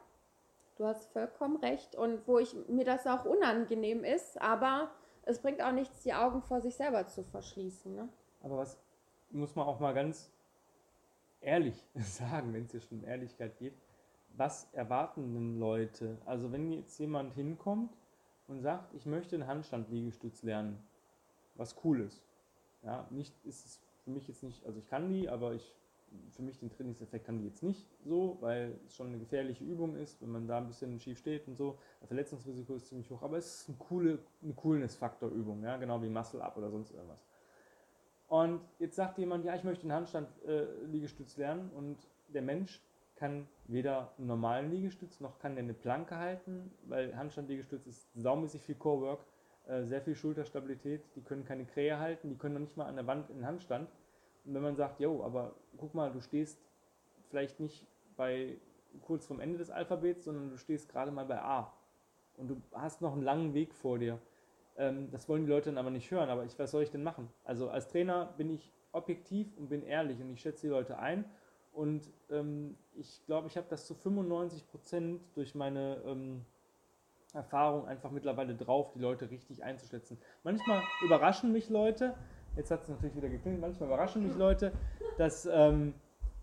du 0.75 0.86
hast 0.86 1.12
vollkommen 1.12 1.58
recht 1.58 1.95
und 1.95 2.27
wo 2.27 2.39
ich 2.39 2.55
mir 2.67 2.84
das 2.84 3.08
auch 3.08 3.25
unangenehm 3.25 4.03
ist, 4.03 4.39
aber 4.41 4.91
es 5.23 5.39
bringt 5.39 5.62
auch 5.62 5.71
nichts, 5.71 6.03
die 6.03 6.13
Augen 6.13 6.41
vor 6.41 6.62
sich 6.62 6.75
selber 6.75 7.08
zu 7.08 7.23
verschließen. 7.23 7.95
Ne? 7.95 8.10
Aber 8.41 8.58
was 8.58 8.77
muss 9.29 9.55
man 9.55 9.67
auch 9.67 9.79
mal 9.79 9.93
ganz 9.93 10.32
ehrlich 11.41 11.84
sagen, 11.95 12.54
wenn 12.54 12.65
es 12.65 12.71
hier 12.71 12.82
schon 12.82 12.99
um 12.99 13.06
Ehrlichkeit 13.06 13.58
geht, 13.58 13.73
was 14.36 14.69
erwarten 14.73 15.34
denn 15.34 15.60
Leute? 15.60 16.17
Also 16.25 16.52
wenn 16.52 16.71
jetzt 16.71 16.97
jemand 16.99 17.34
hinkommt 17.34 17.91
und 18.47 18.62
sagt, 18.62 18.93
ich 18.93 19.06
möchte 19.06 19.36
einen 19.36 19.47
Handstand-Liegestütz 19.47 20.43
lernen, 20.43 20.82
was 21.56 21.75
cool 21.84 22.02
ist. 22.02 22.23
Ja, 22.84 23.08
nicht 23.10 23.34
ist 23.43 23.65
es 23.65 23.82
für 24.04 24.12
mich 24.12 24.28
jetzt 24.28 24.43
nicht, 24.43 24.65
also 24.65 24.80
ich 24.80 24.88
kann 24.88 25.10
die, 25.10 25.28
aber 25.28 25.54
ich 25.54 25.75
für 26.32 26.41
mich 26.41 26.58
den 26.58 26.69
Trainingseffekt 26.69 27.25
kann 27.25 27.38
die 27.38 27.45
jetzt 27.45 27.63
nicht 27.63 27.88
so, 28.04 28.38
weil 28.41 28.80
es 28.86 28.95
schon 28.95 29.08
eine 29.08 29.19
gefährliche 29.19 29.63
Übung 29.63 29.95
ist, 29.95 30.21
wenn 30.21 30.32
man 30.32 30.47
da 30.47 30.58
ein 30.58 30.67
bisschen 30.67 30.99
schief 30.99 31.19
steht 31.19 31.47
und 31.47 31.56
so. 31.56 31.78
Das 31.99 32.08
Verletzungsrisiko 32.08 32.75
ist 32.75 32.88
ziemlich 32.88 33.10
hoch, 33.12 33.21
aber 33.21 33.38
es 33.38 33.62
ist 33.62 33.69
eine 33.69 33.78
coole, 33.78 34.19
eine 34.41 34.54
Coolness-Faktor-Übung, 34.54 35.63
ja, 35.63 35.78
genau 35.78 36.02
wie 36.02 36.10
Muscle-Up 36.10 36.58
oder 36.58 36.71
sonst 36.71 36.91
irgendwas. 36.91 37.23
Und 38.30 38.62
jetzt 38.78 38.96
sagt 38.96 39.18
jemand, 39.18 39.44
ja, 39.44 39.56
ich 39.56 39.63
möchte 39.63 39.82
den 39.82 39.92
Handstand-Liegestütz 39.92 41.36
äh, 41.38 41.42
lernen. 41.42 41.72
Und 41.76 41.98
der 42.28 42.44
Mensch 42.44 42.80
kann 43.15 43.48
weder 43.65 44.13
einen 44.18 44.28
normalen 44.28 44.72
Liegestütz 44.72 45.20
noch 45.20 45.39
kann 45.39 45.56
der 45.56 45.63
eine 45.63 45.74
Planke 45.74 46.15
halten, 46.15 46.72
weil 46.84 47.15
Handstand-Liegestütz 47.18 47.86
ist 47.88 48.08
saumäßig 48.15 48.62
viel 48.62 48.76
Core-Work, 48.76 49.20
äh, 49.68 49.84
sehr 49.84 50.02
viel 50.02 50.15
Schulterstabilität, 50.15 51.02
die 51.15 51.22
können 51.22 51.44
keine 51.44 51.65
Krähe 51.65 52.00
halten, 52.00 52.30
die 52.30 52.38
können 52.38 52.54
noch 52.54 52.62
nicht 52.62 52.78
mal 52.78 52.86
an 52.86 52.96
der 52.96 53.08
Wand 53.08 53.30
in 53.32 53.46
Handstand. 53.46 53.89
Und 54.46 54.54
wenn 54.54 54.62
man 54.62 54.76
sagt, 54.76 55.00
jo, 55.00 55.24
aber 55.24 55.56
guck 55.78 55.94
mal, 55.96 56.12
du 56.12 56.22
stehst 56.22 56.60
vielleicht 57.30 57.60
nicht 57.60 57.86
bei 58.15 58.58
kurz 59.02 59.26
vorm 59.26 59.39
Ende 59.39 59.58
des 59.58 59.70
Alphabets, 59.70 60.26
sondern 60.26 60.52
du 60.52 60.58
stehst 60.58 60.88
gerade 60.89 61.12
mal 61.12 61.26
bei 61.26 61.42
A. 61.42 61.74
Und 62.38 62.48
du 62.48 62.62
hast 62.74 63.02
noch 63.02 63.13
einen 63.13 63.24
langen 63.24 63.54
Weg 63.54 63.74
vor 63.74 64.00
dir 64.00 64.20
ähm, 64.80 65.12
das 65.12 65.28
wollen 65.30 65.46
die 65.46 65.52
Leute 65.52 65.70
dann 65.70 65.78
aber 65.78 65.92
nicht 65.92 66.10
hören. 66.10 66.30
Aber 66.30 66.46
ich, 66.46 66.58
was 66.58 66.72
soll 66.72 66.82
ich 66.84 66.89
denn 66.89 67.04
machen? 67.04 67.30
Also 67.44 67.70
als 67.70 67.89
Trainer 67.89 68.34
bin 68.38 68.50
ich 68.50 68.72
objektiv 68.92 69.56
und 69.58 69.70
bin 69.70 69.84
ehrlich 69.84 70.20
und 70.22 70.32
ich 70.32 70.42
schätze 70.42 70.68
die 70.68 70.72
Leute 70.72 70.98
ein. 70.98 71.26
Und 71.72 72.10
ähm, 72.32 72.78
ich 72.96 73.24
glaube, 73.26 73.48
ich 73.48 73.58
habe 73.58 73.68
das 73.70 73.86
zu 73.86 73.94
95 73.94 74.68
Prozent 74.68 75.22
durch 75.36 75.54
meine 75.54 76.02
ähm, 76.06 76.46
Erfahrung 77.34 77.88
einfach 77.88 78.10
mittlerweile 78.10 78.56
drauf, 78.56 78.92
die 78.94 79.00
Leute 79.00 79.30
richtig 79.30 79.63
einzuschätzen. 79.63 80.18
Manchmal 80.44 80.82
überraschen 81.06 81.52
mich 81.52 81.70
Leute, 81.70 82.15
jetzt 82.56 82.72
hat 82.72 82.82
es 82.82 82.89
natürlich 82.89 83.15
wieder 83.15 83.30
geklingelt, 83.30 83.62
manchmal 83.62 83.88
überraschen 83.88 84.24
mich 84.24 84.36
Leute, 84.36 84.72
dass 85.18 85.46
ähm, 85.46 85.94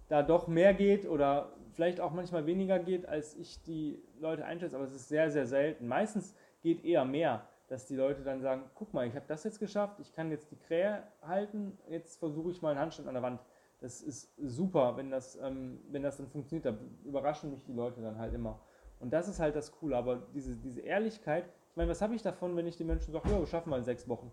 da 0.08 0.22
doch 0.22 0.46
mehr 0.46 0.74
geht 0.74 1.08
oder 1.08 1.52
vielleicht 1.72 2.00
auch 2.00 2.12
manchmal 2.12 2.46
weniger 2.46 2.78
geht, 2.78 3.06
als 3.06 3.34
ich 3.36 3.60
die 3.62 4.00
Leute 4.20 4.44
einschätze, 4.44 4.76
aber 4.76 4.84
es 4.84 4.94
ist 4.94 5.08
sehr, 5.08 5.30
sehr 5.30 5.46
selten. 5.46 5.88
Meistens 5.88 6.34
geht 6.62 6.84
eher 6.84 7.04
mehr 7.04 7.48
dass 7.68 7.86
die 7.86 7.96
Leute 7.96 8.22
dann 8.22 8.40
sagen, 8.40 8.64
guck 8.74 8.94
mal, 8.94 9.06
ich 9.06 9.14
habe 9.14 9.26
das 9.26 9.44
jetzt 9.44 9.58
geschafft, 9.58 9.98
ich 10.00 10.12
kann 10.12 10.30
jetzt 10.30 10.50
die 10.50 10.56
Krähe 10.56 11.02
halten, 11.22 11.76
jetzt 11.88 12.18
versuche 12.18 12.50
ich 12.50 12.62
mal 12.62 12.70
einen 12.70 12.80
Handstand 12.80 13.08
an 13.08 13.14
der 13.14 13.22
Wand 13.22 13.40
das 13.80 14.00
ist 14.00 14.32
super, 14.38 14.96
wenn 14.96 15.10
das, 15.10 15.38
ähm, 15.42 15.78
wenn 15.90 16.02
das 16.02 16.16
dann 16.16 16.28
funktioniert. 16.28 16.66
Da 16.66 16.74
überraschen 17.04 17.50
mich 17.50 17.62
die 17.64 17.72
Leute 17.72 18.00
dann 18.00 18.18
halt 18.18 18.34
immer. 18.34 18.58
Und 19.00 19.12
das 19.12 19.28
ist 19.28 19.38
halt 19.38 19.54
das 19.54 19.72
Coole. 19.72 19.96
Aber 19.96 20.22
diese, 20.34 20.56
diese 20.56 20.80
Ehrlichkeit, 20.80 21.44
ich 21.70 21.76
meine, 21.76 21.90
was 21.90 22.00
habe 22.00 22.14
ich 22.14 22.22
davon, 22.22 22.56
wenn 22.56 22.66
ich 22.66 22.76
den 22.76 22.86
Menschen 22.86 23.12
sage, 23.12 23.28
wir 23.28 23.46
schaffen 23.46 23.70
mal 23.70 23.78
in 23.78 23.84
sechs 23.84 24.08
Wochen? 24.08 24.32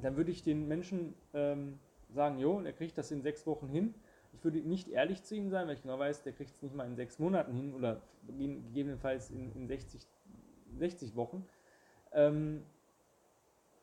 Dann 0.00 0.16
würde 0.16 0.30
ich 0.30 0.42
den 0.42 0.66
Menschen 0.66 1.14
ähm, 1.34 1.78
sagen, 2.08 2.38
jo, 2.38 2.60
er 2.60 2.72
kriegt 2.72 2.96
das 2.96 3.10
in 3.10 3.22
sechs 3.22 3.46
Wochen 3.46 3.68
hin. 3.68 3.94
Ich 4.32 4.42
würde 4.42 4.58
nicht 4.60 4.88
ehrlich 4.88 5.22
zu 5.22 5.36
ihm 5.36 5.50
sein, 5.50 5.66
weil 5.66 5.74
ich 5.74 5.82
genau 5.82 5.98
weiß, 5.98 6.22
der 6.22 6.32
kriegt 6.32 6.50
es 6.50 6.62
nicht 6.62 6.74
mal 6.74 6.86
in 6.86 6.96
sechs 6.96 7.18
Monaten 7.18 7.52
hin 7.52 7.74
oder 7.74 8.00
gegebenenfalls 8.26 9.30
in, 9.30 9.52
in 9.52 9.68
60, 9.68 10.00
60 10.78 11.14
Wochen. 11.16 11.46
Ähm, 12.14 12.62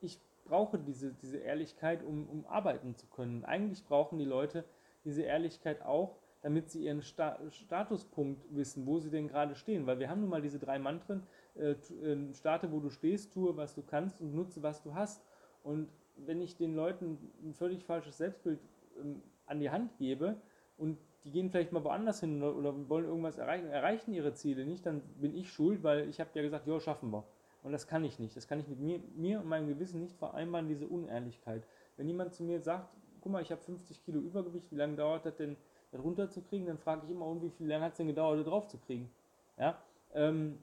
ich 0.02 0.20
brauche 0.46 0.80
diese, 0.80 1.14
diese 1.14 1.38
Ehrlichkeit, 1.38 2.04
um, 2.04 2.28
um 2.28 2.46
arbeiten 2.46 2.96
zu 2.96 3.08
können. 3.08 3.46
Eigentlich 3.46 3.86
brauchen 3.86 4.18
die 4.20 4.26
Leute 4.26 4.66
diese 5.06 5.24
Ehrlichkeit 5.24 5.82
auch, 5.82 6.18
damit 6.42 6.70
sie 6.70 6.86
ihren 6.86 7.02
Sta 7.02 7.40
Statuspunkt 7.50 8.44
wissen, 8.50 8.86
wo 8.86 9.00
sie 9.00 9.10
denn 9.10 9.28
gerade 9.28 9.56
stehen. 9.56 9.86
Weil 9.86 10.00
wir 10.00 10.10
haben 10.10 10.22
nun 10.22 10.30
mal 10.30 10.42
diese 10.42 10.60
drei 10.60 10.80
Mantren, 10.80 11.24
äh, 11.56 11.72
äh, 11.72 12.34
starte, 12.34 12.72
wo 12.72 12.80
du 12.80 12.90
stehst, 12.90 13.34
tue, 13.34 13.56
was 13.58 13.76
du 13.76 13.82
kannst 13.82 14.22
und 14.22 14.34
nutze, 14.34 14.64
was 14.64 14.82
du 14.82 14.94
hast. 14.94 15.24
Und 15.64 15.90
wenn 16.16 16.42
ich 16.42 16.56
den 16.56 16.76
Leuten 16.76 17.18
ein 17.44 17.54
völlig 17.54 17.84
falsches 17.84 18.18
Selbstbild 18.18 18.60
ähm, 19.00 19.22
an 19.46 19.60
die 19.60 19.70
Hand 19.70 19.98
gebe 19.98 20.38
und 20.78 20.98
die 21.24 21.32
gehen 21.32 21.50
vielleicht 21.50 21.74
mal 21.74 21.84
woanders 21.84 22.22
hin 22.22 22.42
oder, 22.42 22.90
wollen 22.90 23.06
irgendwas 23.06 23.38
erreichen, 23.38 23.68
erreichen 23.68 24.14
ihre 24.14 24.34
Ziele 24.34 24.66
nicht, 24.66 24.86
dann 24.86 25.02
bin 25.20 25.36
ich 25.36 25.52
schuld, 25.52 25.84
weil 25.84 26.08
ich 26.08 26.20
habe 26.20 26.30
ja 26.34 26.42
gesagt, 26.42 26.66
ja, 26.68 26.80
schaffen 26.80 27.12
wir. 27.12 27.26
Und 27.64 27.72
das 27.72 27.88
kann 27.88 28.04
ich 28.06 28.20
nicht. 28.20 28.36
Das 28.36 28.48
kann 28.48 28.60
ich 28.60 28.68
mit 28.68 28.80
mir, 28.80 29.00
mir 29.16 29.40
und 29.40 29.48
meinem 29.48 29.68
Gewissen 29.68 30.00
nicht 30.00 30.16
vereinbaren, 30.18 30.68
diese 30.68 30.88
Unehrlichkeit. 30.88 31.64
Wenn 31.98 32.08
jemand 32.08 32.34
zu 32.34 32.44
mir 32.44 32.62
sagt, 32.62 32.90
guck 33.22 33.32
mal, 33.32 33.42
ich 33.42 33.52
habe 33.52 33.62
50 33.62 34.04
Kilo 34.04 34.20
Übergewicht, 34.20 34.72
wie 34.72 34.76
lange 34.76 34.96
dauert 34.96 35.26
das 35.26 35.36
denn, 35.36 35.58
das 35.92 36.02
runterzukriegen? 36.02 36.68
Dann 36.68 36.78
frage 36.78 37.02
ich 37.06 37.12
immer, 37.12 37.26
und 37.26 37.42
wie 37.42 37.50
viel 37.50 37.68
lange 37.68 37.86
hat 37.86 37.92
es 37.94 37.98
denn 37.98 38.08
gedauert, 38.08 38.40
das 38.40 38.48
drauf 38.48 38.68
zu 38.68 38.78
kriegen? 38.78 39.12
Ja, 39.58 39.78
ähm, 40.14 40.58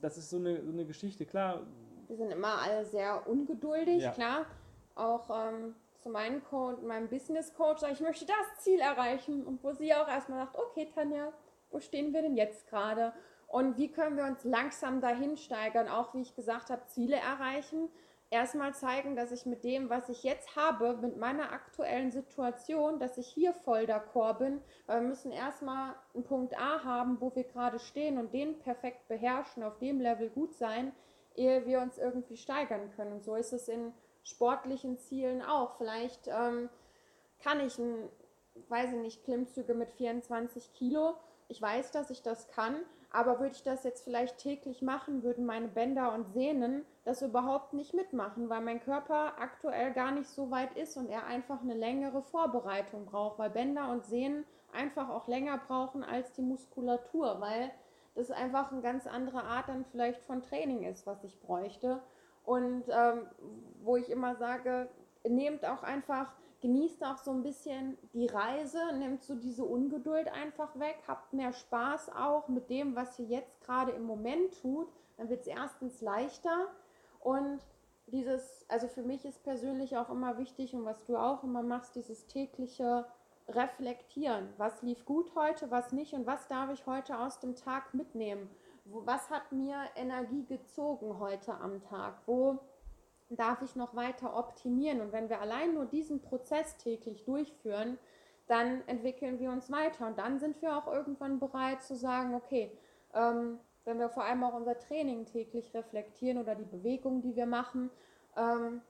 das 0.00 0.18
ist 0.18 0.30
so 0.30 0.36
eine, 0.36 0.62
so 0.64 0.72
eine 0.72 0.84
Geschichte, 0.84 1.24
klar. 1.24 1.60
Wir 2.08 2.16
sind 2.16 2.32
immer 2.32 2.60
alle 2.62 2.84
sehr 2.84 3.28
ungeduldig, 3.28 4.02
ja. 4.02 4.10
klar. 4.10 4.46
Auch 4.96 5.30
ähm, 5.30 5.74
zu 6.00 6.10
meinem 6.10 6.42
Coach, 6.44 6.82
meinem 6.82 7.08
Business 7.08 7.54
Coach, 7.54 7.82
ich 7.90 8.00
möchte 8.00 8.26
das 8.26 8.64
Ziel 8.64 8.80
erreichen. 8.80 9.44
Und 9.44 9.62
wo 9.62 9.72
sie 9.72 9.94
auch 9.94 10.08
erstmal 10.08 10.40
sagt, 10.40 10.58
okay, 10.58 10.88
Tanja, 10.92 11.32
wo 11.70 11.78
stehen 11.78 12.12
wir 12.12 12.22
denn 12.22 12.36
jetzt 12.36 12.68
gerade? 12.68 13.12
Und 13.50 13.78
wie 13.78 13.90
können 13.90 14.16
wir 14.16 14.26
uns 14.26 14.44
langsam 14.44 15.00
dahin 15.00 15.36
steigern, 15.36 15.88
auch 15.88 16.14
wie 16.14 16.22
ich 16.22 16.36
gesagt 16.36 16.70
habe, 16.70 16.86
Ziele 16.86 17.16
erreichen. 17.16 17.88
Erstmal 18.30 18.74
zeigen, 18.74 19.16
dass 19.16 19.32
ich 19.32 19.44
mit 19.44 19.64
dem, 19.64 19.90
was 19.90 20.08
ich 20.08 20.22
jetzt 20.22 20.54
habe, 20.54 20.96
mit 20.98 21.16
meiner 21.16 21.50
aktuellen 21.50 22.12
Situation, 22.12 23.00
dass 23.00 23.18
ich 23.18 23.26
hier 23.26 23.52
voll 23.52 23.86
d'accord 23.86 24.34
bin, 24.34 24.60
weil 24.86 25.00
wir 25.00 25.08
müssen 25.08 25.32
erstmal 25.32 25.96
einen 26.14 26.22
Punkt 26.22 26.56
A 26.56 26.84
haben, 26.84 27.20
wo 27.20 27.34
wir 27.34 27.42
gerade 27.42 27.80
stehen 27.80 28.18
und 28.18 28.32
den 28.32 28.60
perfekt 28.60 29.08
beherrschen, 29.08 29.64
auf 29.64 29.78
dem 29.78 30.00
Level 30.00 30.30
gut 30.30 30.54
sein, 30.54 30.92
ehe 31.34 31.66
wir 31.66 31.80
uns 31.80 31.98
irgendwie 31.98 32.36
steigern 32.36 32.92
können. 32.94 33.14
Und 33.14 33.24
so 33.24 33.34
ist 33.34 33.52
es 33.52 33.66
in 33.66 33.92
sportlichen 34.22 34.96
Zielen 34.96 35.42
auch. 35.42 35.76
Vielleicht 35.76 36.28
ähm, 36.28 36.68
kann 37.40 37.58
ich, 37.58 37.76
ein, 37.80 38.08
weiß 38.68 38.92
ich 38.92 39.00
nicht, 39.00 39.24
Klimmzüge 39.24 39.74
mit 39.74 39.92
24 39.94 40.72
Kilo. 40.72 41.16
Ich 41.48 41.60
weiß, 41.60 41.90
dass 41.90 42.10
ich 42.10 42.22
das 42.22 42.46
kann, 42.46 42.76
aber 43.10 43.40
würde 43.40 43.54
ich 43.54 43.62
das 43.62 43.82
jetzt 43.82 44.04
vielleicht 44.04 44.38
täglich 44.38 44.82
machen, 44.82 45.22
würden 45.22 45.44
meine 45.44 45.68
Bänder 45.68 46.12
und 46.14 46.32
Sehnen 46.32 46.84
das 47.04 47.22
überhaupt 47.22 47.72
nicht 47.72 47.92
mitmachen, 47.92 48.48
weil 48.48 48.60
mein 48.60 48.80
Körper 48.80 49.34
aktuell 49.40 49.92
gar 49.92 50.12
nicht 50.12 50.28
so 50.28 50.50
weit 50.50 50.76
ist 50.76 50.96
und 50.96 51.08
er 51.08 51.26
einfach 51.26 51.60
eine 51.60 51.74
längere 51.74 52.22
Vorbereitung 52.22 53.06
braucht, 53.06 53.38
weil 53.38 53.50
Bänder 53.50 53.90
und 53.90 54.04
Sehnen 54.04 54.44
einfach 54.72 55.08
auch 55.08 55.26
länger 55.26 55.58
brauchen 55.58 56.04
als 56.04 56.32
die 56.32 56.42
Muskulatur, 56.42 57.40
weil 57.40 57.72
das 58.14 58.30
einfach 58.30 58.70
eine 58.70 58.82
ganz 58.82 59.06
andere 59.06 59.42
Art 59.42 59.68
dann 59.68 59.84
vielleicht 59.84 60.22
von 60.22 60.42
Training 60.42 60.84
ist, 60.84 61.06
was 61.06 61.24
ich 61.24 61.40
bräuchte. 61.40 62.00
Und 62.44 62.84
ähm, 62.88 63.26
wo 63.82 63.96
ich 63.96 64.10
immer 64.10 64.36
sage, 64.36 64.88
nehmt 65.28 65.64
auch 65.64 65.82
einfach 65.82 66.32
genießt 66.60 67.04
auch 67.04 67.18
so 67.18 67.30
ein 67.30 67.42
bisschen 67.42 67.96
die 68.12 68.26
Reise, 68.26 68.78
nehmt 68.98 69.22
so 69.22 69.34
diese 69.34 69.64
Ungeduld 69.64 70.28
einfach 70.28 70.78
weg, 70.78 70.98
habt 71.06 71.32
mehr 71.32 71.52
Spaß 71.52 72.10
auch 72.14 72.48
mit 72.48 72.70
dem, 72.70 72.94
was 72.96 73.18
ihr 73.18 73.26
jetzt 73.26 73.60
gerade 73.62 73.92
im 73.92 74.04
Moment 74.04 74.60
tut, 74.60 74.88
dann 75.16 75.28
wird 75.28 75.42
es 75.42 75.46
erstens 75.46 76.00
leichter 76.00 76.68
und 77.20 77.60
dieses, 78.06 78.64
also 78.68 78.88
für 78.88 79.02
mich 79.02 79.24
ist 79.24 79.42
persönlich 79.42 79.96
auch 79.96 80.10
immer 80.10 80.38
wichtig 80.38 80.74
und 80.74 80.84
was 80.84 81.04
du 81.04 81.16
auch 81.16 81.44
immer 81.44 81.62
machst, 81.62 81.94
dieses 81.94 82.26
tägliche 82.26 83.06
Reflektieren. 83.48 84.48
Was 84.58 84.82
lief 84.82 85.04
gut 85.04 85.34
heute, 85.34 85.70
was 85.70 85.92
nicht 85.92 86.14
und 86.14 86.26
was 86.26 86.46
darf 86.48 86.70
ich 86.70 86.86
heute 86.86 87.18
aus 87.18 87.40
dem 87.40 87.56
Tag 87.56 87.94
mitnehmen? 87.94 88.48
Was 88.84 89.30
hat 89.30 89.52
mir 89.52 89.76
Energie 89.94 90.44
gezogen 90.44 91.18
heute 91.18 91.54
am 91.54 91.80
Tag? 91.80 92.14
Wo 92.26 92.58
darf 93.30 93.62
ich 93.62 93.76
noch 93.76 93.94
weiter 93.94 94.36
optimieren. 94.36 95.00
Und 95.00 95.12
wenn 95.12 95.28
wir 95.28 95.40
allein 95.40 95.74
nur 95.74 95.86
diesen 95.86 96.20
Prozess 96.20 96.76
täglich 96.76 97.24
durchführen, 97.24 97.98
dann 98.46 98.82
entwickeln 98.88 99.38
wir 99.38 99.50
uns 99.50 99.70
weiter. 99.70 100.06
Und 100.08 100.18
dann 100.18 100.40
sind 100.40 100.60
wir 100.60 100.76
auch 100.76 100.86
irgendwann 100.86 101.38
bereit 101.38 101.82
zu 101.82 101.94
sagen, 101.94 102.34
okay, 102.34 102.76
ähm, 103.14 103.58
wenn 103.84 103.98
wir 103.98 104.08
vor 104.08 104.24
allem 104.24 104.42
auch 104.44 104.54
unser 104.54 104.78
Training 104.78 105.24
täglich 105.24 105.72
reflektieren 105.74 106.38
oder 106.38 106.54
die 106.54 106.64
Bewegung, 106.64 107.22
die 107.22 107.36
wir 107.36 107.46
machen, 107.46 107.90
ähm, 108.36 108.82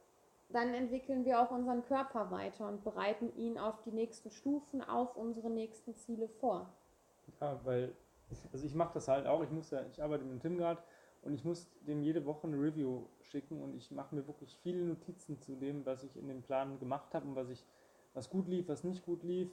dann 0.49 0.75
entwickeln 0.75 1.25
wir 1.25 1.41
auch 1.41 1.51
unseren 1.51 1.85
Körper 1.85 2.31
weiter 2.31 2.67
und 2.67 2.83
bereiten 2.83 3.33
ihn 3.37 3.59
auf 3.59 3.83
die 3.83 3.93
nächsten 3.93 4.31
Stufen, 4.31 4.83
auf 4.83 5.17
unsere 5.17 5.49
nächsten 5.49 5.95
Ziele 5.95 6.29
vor. 6.29 6.69
Ja, 7.41 7.61
weil, 7.65 7.95
also 8.53 8.67
ich 8.67 8.75
mache 8.75 8.95
das 8.95 9.07
halt 9.07 9.27
auch, 9.27 9.43
ich 9.43 9.51
muss 9.51 9.71
ja, 9.71 9.83
ich 9.93 10.03
arbeite 10.03 10.25
mit 10.25 10.33
dem 10.33 10.41
Tim 10.41 10.59
gerade 10.59 10.83
und 11.23 11.35
ich 11.35 11.45
muss 11.45 11.69
dem 11.87 12.03
jede 12.03 12.25
Woche 12.25 12.47
eine 12.47 12.57
Review 12.57 13.03
schicken 13.23 13.61
und 13.61 13.77
ich 13.77 13.91
mache 13.91 14.15
mir 14.15 14.27
wirklich 14.27 14.57
viele 14.63 14.85
Notizen 14.85 15.39
zu 15.39 15.55
dem, 15.55 15.85
was 15.85 16.03
ich 16.03 16.17
in 16.17 16.29
dem 16.29 16.43
Plan 16.43 16.79
gemacht 16.79 17.13
habe 17.15 17.27
und 17.29 17.37
was 17.37 17.51
ich, 17.51 17.65
was 18.15 18.31
gut 18.31 18.49
lief, 18.49 18.69
was 18.69 18.85
nicht 18.85 19.05
gut 19.05 19.23
lief. 19.23 19.49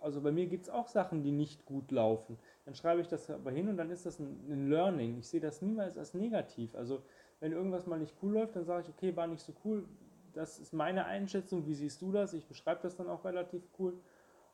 Also 0.00 0.20
bei 0.20 0.32
mir 0.32 0.46
gibt 0.46 0.64
es 0.64 0.70
auch 0.70 0.88
Sachen, 0.88 1.22
die 1.22 1.30
nicht 1.30 1.64
gut 1.64 1.90
laufen. 1.90 2.38
Dann 2.64 2.74
schreibe 2.74 3.00
ich 3.00 3.08
das 3.08 3.30
aber 3.30 3.50
hin 3.50 3.68
und 3.68 3.76
dann 3.76 3.90
ist 3.90 4.06
das 4.06 4.18
ein, 4.18 4.40
ein 4.48 4.68
Learning. 4.68 5.18
Ich 5.18 5.28
sehe 5.28 5.40
das 5.40 5.62
niemals 5.62 5.96
als 5.96 6.14
negativ. 6.14 6.74
Also 6.74 7.02
wenn 7.40 7.52
irgendwas 7.52 7.86
mal 7.86 7.98
nicht 7.98 8.14
cool 8.22 8.32
läuft, 8.32 8.56
dann 8.56 8.64
sage 8.64 8.82
ich, 8.82 8.88
okay, 8.88 9.14
war 9.14 9.26
nicht 9.26 9.42
so 9.42 9.52
cool. 9.64 9.84
Das 10.32 10.58
ist 10.58 10.72
meine 10.72 11.04
Einschätzung. 11.04 11.66
Wie 11.66 11.74
siehst 11.74 12.00
du 12.00 12.10
das? 12.10 12.32
Ich 12.32 12.46
beschreibe 12.46 12.80
das 12.82 12.96
dann 12.96 13.08
auch 13.08 13.24
relativ 13.24 13.62
cool. 13.78 13.94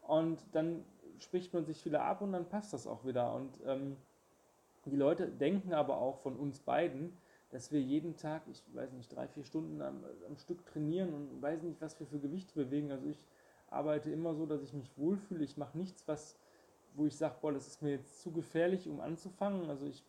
Und 0.03 0.45
dann 0.53 0.85
spricht 1.21 1.55
man 1.55 1.65
sich 1.65 1.85
wieder 1.85 2.03
ab 2.03 2.21
und 2.21 2.33
dann 2.33 2.49
passt 2.49 2.73
das 2.73 2.87
auch 2.87 3.05
wieder. 3.05 3.35
Und 3.35 3.59
ähm, 3.65 3.97
die 4.85 4.97
Leute 4.97 5.29
denken 5.29 5.73
aber 5.73 5.99
auch 5.99 6.19
von 6.19 6.37
uns 6.37 6.61
beiden, 6.61 7.17
dass 7.51 7.73
wir 7.73 7.81
jeden 7.81 8.17
Tag, 8.17 8.43
ich 8.51 8.63
weiß 8.75 8.93
nicht, 8.93 9.15
drei, 9.15 9.27
vier 9.27 9.45
Stunden 9.45 9.81
am, 9.81 10.05
am 10.27 10.37
Stück 10.37 10.67
trainieren 10.67 11.15
und 11.15 11.41
weiß 11.41 11.63
nicht, 11.63 11.81
was 11.81 11.99
wir 11.99 12.07
für 12.07 12.19
Gewichte 12.19 12.55
bewegen. 12.55 12.91
Also 12.91 13.09
ich 13.09 13.19
arbeite 13.71 14.11
immer 14.11 14.35
so, 14.35 14.47
dass 14.47 14.63
ich 14.63 14.73
mich 14.73 14.91
wohlfühle. 14.97 15.45
Ich 15.45 15.57
mache 15.57 15.77
nichts, 15.77 16.07
was, 16.07 16.39
wo 16.95 17.07
ich 17.07 17.17
sage, 17.17 17.37
boah, 17.41 17.53
das 17.53 17.67
ist 17.67 17.83
mir 17.83 17.93
jetzt 17.93 18.21
zu 18.21 18.33
gefährlich, 18.33 18.89
um 18.89 19.01
anzufangen. 19.01 19.69
Also 19.71 19.87
ich, 19.87 20.05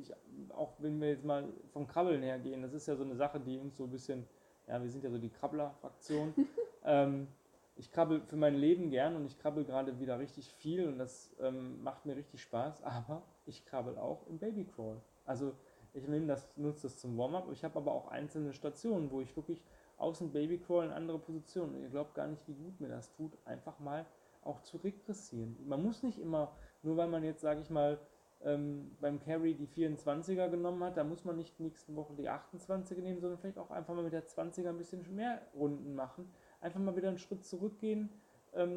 ich, 0.00 0.12
auch 0.52 0.72
wenn 0.78 1.00
wir 1.00 1.10
jetzt 1.10 1.24
mal 1.24 1.48
vom 1.72 1.86
Krabbeln 1.86 2.22
her 2.22 2.38
gehen, 2.38 2.62
das 2.62 2.72
ist 2.72 2.86
ja 2.86 2.96
so 2.96 3.04
eine 3.04 3.14
Sache, 3.14 3.38
die 3.38 3.58
uns 3.58 3.76
so 3.76 3.84
ein 3.84 3.90
bisschen, 3.90 4.26
ja, 4.66 4.82
wir 4.82 4.90
sind 4.90 5.04
ja 5.04 5.10
so 5.10 5.18
die 5.18 5.30
Krabbler-Fraktion. 5.30 6.34
ähm, 6.84 7.28
ich 7.76 7.90
krabbel 7.90 8.20
für 8.22 8.36
mein 8.36 8.54
Leben 8.56 8.90
gern 8.90 9.16
und 9.16 9.24
ich 9.26 9.38
krabbel 9.38 9.64
gerade 9.64 9.98
wieder 9.98 10.18
richtig 10.18 10.52
viel 10.54 10.86
und 10.88 10.98
das 10.98 11.34
ähm, 11.40 11.82
macht 11.82 12.04
mir 12.04 12.16
richtig 12.16 12.42
Spaß, 12.42 12.82
aber 12.82 13.22
ich 13.46 13.64
krabbel 13.64 13.98
auch 13.98 14.26
im 14.28 14.38
Babycrawl. 14.38 15.00
Also 15.24 15.52
ich 15.94 16.06
nehme 16.08 16.26
das, 16.26 16.48
nutze 16.56 16.82
das 16.82 16.98
zum 16.98 17.16
Warm-up. 17.18 17.50
Ich 17.52 17.64
habe 17.64 17.78
aber 17.78 17.92
auch 17.92 18.08
einzelne 18.08 18.52
Stationen, 18.52 19.10
wo 19.10 19.20
ich 19.20 19.36
wirklich 19.36 19.62
aus 19.98 20.18
dem 20.18 20.32
Babycrawl 20.32 20.86
in 20.86 20.90
andere 20.90 21.18
Positionen. 21.18 21.80
Ihr 21.80 21.88
glaubt 21.88 22.14
gar 22.14 22.26
nicht, 22.26 22.46
wie 22.48 22.54
gut 22.54 22.80
mir 22.80 22.88
das 22.88 23.12
tut, 23.12 23.36
einfach 23.44 23.78
mal 23.78 24.06
auch 24.42 24.60
zu 24.62 24.78
regressieren. 24.78 25.56
Man 25.66 25.82
muss 25.82 26.02
nicht 26.02 26.18
immer, 26.18 26.52
nur 26.82 26.96
weil 26.96 27.08
man 27.08 27.22
jetzt, 27.22 27.42
sage 27.42 27.60
ich 27.60 27.70
mal, 27.70 27.98
ähm, 28.44 28.90
beim 29.00 29.20
Carry 29.20 29.54
die 29.54 29.68
24er 29.68 30.48
genommen 30.48 30.82
hat, 30.82 30.96
da 30.96 31.04
muss 31.04 31.24
man 31.24 31.36
nicht 31.36 31.60
nächste 31.60 31.94
Woche 31.94 32.14
die 32.14 32.28
28er 32.28 33.00
nehmen, 33.00 33.20
sondern 33.20 33.38
vielleicht 33.38 33.58
auch 33.58 33.70
einfach 33.70 33.94
mal 33.94 34.02
mit 34.02 34.12
der 34.12 34.26
20er 34.26 34.70
ein 34.70 34.78
bisschen 34.78 35.14
mehr 35.14 35.40
Runden 35.54 35.94
machen. 35.94 36.28
Einfach 36.60 36.80
mal 36.80 36.96
wieder 36.96 37.08
einen 37.08 37.18
Schritt 37.18 37.44
zurückgehen, 37.44 38.08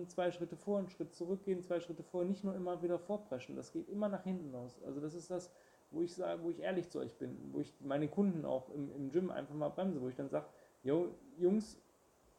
zwei 0.07 0.31
Schritte 0.31 0.55
vor, 0.55 0.77
einen 0.79 0.89
Schritt 0.89 1.13
zurückgehen, 1.13 1.61
zwei 1.61 1.79
Schritte 1.81 2.03
vor, 2.03 2.23
nicht 2.23 2.43
nur 2.43 2.55
immer 2.55 2.81
wieder 2.81 2.97
vorpreschen. 2.97 3.55
Das 3.55 3.73
geht 3.73 3.89
immer 3.89 4.07
nach 4.07 4.23
hinten 4.23 4.55
aus. 4.55 4.81
Also 4.83 5.01
das 5.01 5.13
ist 5.13 5.29
das, 5.29 5.51
wo 5.91 6.01
ich 6.01 6.13
sage, 6.13 6.41
wo 6.43 6.49
ich 6.49 6.59
ehrlich 6.59 6.89
zu 6.89 6.99
euch 6.99 7.13
bin, 7.17 7.37
wo 7.51 7.59
ich 7.59 7.73
meine 7.81 8.07
Kunden 8.07 8.45
auch 8.45 8.69
im, 8.69 8.89
im 8.95 9.11
Gym 9.11 9.29
einfach 9.29 9.53
mal 9.53 9.69
bremse, 9.69 10.01
wo 10.01 10.07
ich 10.07 10.15
dann 10.15 10.29
sage, 10.29 10.45
jo, 10.83 11.13
Jungs, 11.37 11.77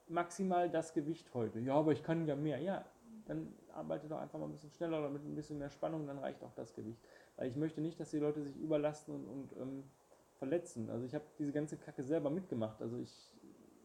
maximal 0.09 0.71
das 0.71 0.95
Gewicht 0.95 1.35
heute. 1.35 1.61
Ja, 1.61 1.75
aber 1.75 1.93
ich 1.93 2.03
kann 2.03 2.27
ja 2.27 2.37
mehr. 2.37 2.59
Ja, 2.59 2.85
dann 3.27 3.53
arbeite 3.73 4.09
doch 4.09 4.19
einfach 4.19 4.39
mal 4.39 4.47
ein 4.47 4.53
bisschen 4.53 4.71
schneller 4.71 5.01
oder 5.01 5.11
mit 5.11 5.25
ein 5.25 5.35
bisschen 5.35 5.59
mehr 5.59 5.71
Spannung, 5.71 6.07
dann 6.07 6.19
reicht 6.19 6.43
auch 6.43 6.55
das 6.55 6.75
Gewicht. 6.75 7.01
Weil 7.37 7.49
ich 7.49 7.57
möchte 7.57 7.81
nicht, 7.81 8.01
dass 8.01 8.11
die 8.11 8.19
Leute 8.19 8.43
sich 8.43 8.57
überlasten 8.57 9.15
und, 9.15 9.27
und 9.27 9.61
ähm, 9.61 9.85
verletzen. 10.39 10.89
Also 10.91 11.05
ich 11.05 11.15
habe 11.15 11.25
diese 11.39 11.53
ganze 11.53 11.77
Kacke 11.77 12.03
selber 12.03 12.31
mitgemacht. 12.31 12.81
Also 12.81 12.99
ich 12.99 13.33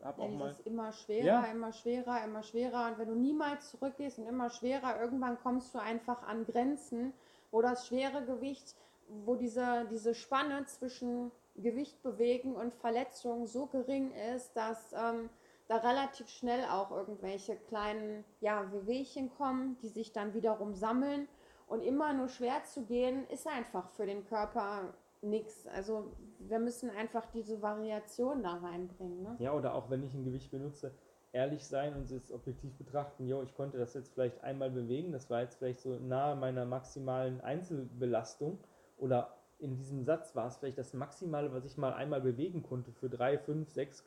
habe 0.04 0.22
Ja, 0.22 0.28
auch 0.28 0.32
mal. 0.32 0.56
immer 0.66 0.92
schwerer, 0.92 1.26
Ja. 1.26 1.46
immer 1.46 1.72
schwerer, 1.74 2.24
immer 2.24 2.44
schwerer. 2.44 2.88
Und 2.88 2.98
wenn 2.98 3.08
du 3.08 3.16
niemals 3.16 3.70
zurückgehst 3.72 4.20
und 4.20 4.28
immer 4.28 4.50
schwerer, 4.50 5.00
irgendwann 5.02 5.38
kommst 5.40 5.74
du 5.76 5.80
einfach 5.80 6.24
an 6.24 6.46
Grenzen, 6.46 7.14
wo 7.52 7.62
das 7.62 7.88
schwere 7.88 8.24
Gewicht, 8.26 8.76
wo 9.08 9.36
diese, 9.36 9.86
diese 9.92 10.16
Spanne 10.16 10.66
zwischen 10.66 11.32
Gewicht 11.56 12.02
bewegen 12.02 12.56
und 12.56 12.74
Verletzung 12.74 13.46
so 13.46 13.66
gering 13.66 14.12
ist, 14.34 14.54
dass 14.56 14.94
ähm, 14.94 15.30
da 15.68 15.78
relativ 15.78 16.30
schnell 16.30 16.66
auch 16.66 16.92
irgendwelche 16.92 17.56
kleinen 17.58 18.24
ja, 18.40 18.72
Wehwehchen 18.72 19.34
kommen, 19.36 19.78
die 19.82 19.90
sich 19.90 20.12
dann 20.14 20.34
wiederum 20.34 20.74
sammeln. 20.76 21.28
Und 21.68 21.82
immer 21.82 22.12
nur 22.14 22.28
schwer 22.28 22.64
zu 22.66 22.84
gehen, 22.84 23.26
ist 23.30 23.48
einfach 23.48 23.90
für 23.92 24.06
den 24.06 24.26
Körper 24.26 24.94
nichts. 25.22 25.68
Also 25.68 26.12
wir 26.40 26.60
müssen 26.60 26.90
einfach 26.90 27.26
diese 27.28 27.62
Variation 27.62 28.44
da 28.44 28.56
reinbringen. 28.56 29.24
Ne? 29.24 29.36
Ja, 29.40 29.54
oder 29.54 29.76
auch 29.76 29.90
wenn 29.90 30.04
ich 30.04 30.14
ein 30.14 30.24
Gewicht 30.24 30.52
benutze, 30.52 30.92
ehrlich 31.34 31.66
sein 31.66 31.96
und 31.96 32.12
es 32.12 32.32
objektiv 32.32 32.76
betrachten, 32.78 33.26
jo, 33.26 33.42
ich 33.42 33.54
konnte 33.56 33.78
das 33.78 33.94
jetzt 33.94 34.14
vielleicht 34.14 34.44
einmal 34.44 34.70
bewegen, 34.70 35.12
das 35.12 35.30
war 35.30 35.42
jetzt 35.42 35.56
vielleicht 35.56 35.80
so 35.80 35.98
nahe 35.98 36.36
meiner 36.36 36.66
maximalen 36.66 37.40
Einzelbelastung 37.42 38.60
oder 38.98 39.38
in 39.60 39.76
diesem 39.78 40.04
Satz 40.04 40.36
war 40.36 40.48
es 40.48 40.58
vielleicht 40.58 40.80
das 40.80 40.94
Maximale, 40.94 41.54
was 41.54 41.66
ich 41.66 41.78
mal 41.78 41.94
einmal 41.94 42.20
bewegen 42.20 42.64
konnte 42.64 42.92
für 42.92 43.10
drei, 43.10 43.38
fünf, 43.38 43.70
sechs 43.70 44.04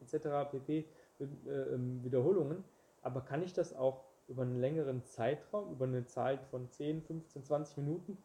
etc. 0.00 0.50
pp. 0.50 0.84
Äh, 1.20 1.24
ähm, 1.50 2.02
Wiederholungen. 2.04 2.64
Aber 3.02 3.20
kann 3.20 3.42
ich 3.42 3.52
das 3.52 3.74
auch 3.74 4.04
über 4.28 4.42
einen 4.42 4.60
längeren 4.60 5.04
Zeitraum, 5.04 5.72
über 5.72 5.86
eine 5.86 6.04
Zeit 6.04 6.44
von 6.44 6.68
10, 6.68 7.02
15, 7.02 7.44
20 7.44 7.76
Minuten 7.78 8.18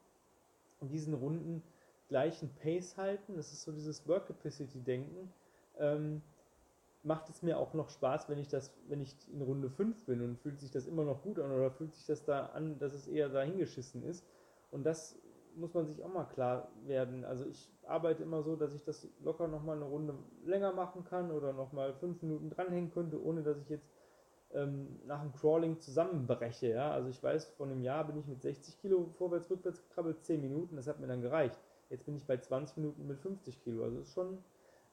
in 0.81 0.89
diesen 0.89 1.13
Runden 1.13 1.63
gleichen 2.07 2.53
Pace 2.55 2.97
halten? 2.97 3.35
Das 3.35 3.51
ist 3.51 3.63
so 3.63 3.71
dieses 3.71 4.07
Work 4.07 4.27
Capacity 4.27 4.79
Denken. 4.79 5.33
Ähm, 5.77 6.21
macht 7.03 7.29
es 7.29 7.41
mir 7.41 7.57
auch 7.59 7.73
noch 7.73 7.89
Spaß, 7.89 8.29
wenn 8.29 8.39
ich 8.39 8.47
das, 8.47 8.73
wenn 8.87 9.01
ich 9.01 9.15
in 9.31 9.41
Runde 9.41 9.69
5 9.69 10.05
bin 10.05 10.21
und 10.21 10.39
fühlt 10.39 10.59
sich 10.59 10.71
das 10.71 10.87
immer 10.87 11.03
noch 11.03 11.21
gut 11.21 11.37
an 11.39 11.51
oder 11.51 11.69
fühlt 11.69 11.93
sich 11.93 12.05
das 12.05 12.23
da 12.23 12.47
an, 12.47 12.79
dass 12.79 12.93
es 12.93 13.07
eher 13.07 13.29
dahingeschissen 13.29 14.03
ist. 14.03 14.25
Und 14.71 14.85
das 14.85 15.19
muss 15.55 15.73
man 15.73 15.85
sich 15.85 16.03
auch 16.03 16.11
mal 16.11 16.25
klar 16.25 16.69
werden. 16.85 17.25
Also 17.25 17.45
ich 17.45 17.69
arbeite 17.85 18.23
immer 18.23 18.41
so, 18.41 18.55
dass 18.55 18.73
ich 18.73 18.83
das 18.83 19.07
locker 19.21 19.47
nochmal 19.47 19.75
eine 19.75 19.85
Runde 19.85 20.15
länger 20.45 20.73
machen 20.73 21.03
kann 21.03 21.31
oder 21.31 21.53
nochmal 21.53 21.93
fünf 21.93 22.21
Minuten 22.21 22.49
dranhängen 22.49 22.91
könnte, 22.91 23.23
ohne 23.23 23.43
dass 23.43 23.59
ich 23.59 23.69
jetzt 23.69 23.89
ähm, 24.53 24.99
nach 25.05 25.21
dem 25.21 25.33
Crawling 25.33 25.79
zusammenbreche. 25.79 26.69
Ja? 26.69 26.91
Also 26.91 27.09
ich 27.09 27.21
weiß, 27.21 27.45
vor 27.57 27.65
einem 27.65 27.81
Jahr 27.81 28.05
bin 28.05 28.17
ich 28.17 28.27
mit 28.27 28.41
60 28.41 28.79
Kilo 28.79 29.09
vorwärts, 29.17 29.49
rückwärts 29.49 29.81
gekrabbelt, 29.81 30.23
10 30.23 30.41
Minuten, 30.41 30.75
das 30.75 30.87
hat 30.87 30.99
mir 30.99 31.07
dann 31.07 31.21
gereicht. 31.21 31.59
Jetzt 31.93 32.05
bin 32.05 32.17
ich 32.17 32.25
bei 32.25 32.37
20 32.37 32.77
Minuten 32.77 33.05
mit 33.05 33.19
50 33.19 33.63
Kilo. 33.63 33.83
Also 33.83 33.97
das 33.97 34.07
ist 34.07 34.13
schon, 34.15 34.39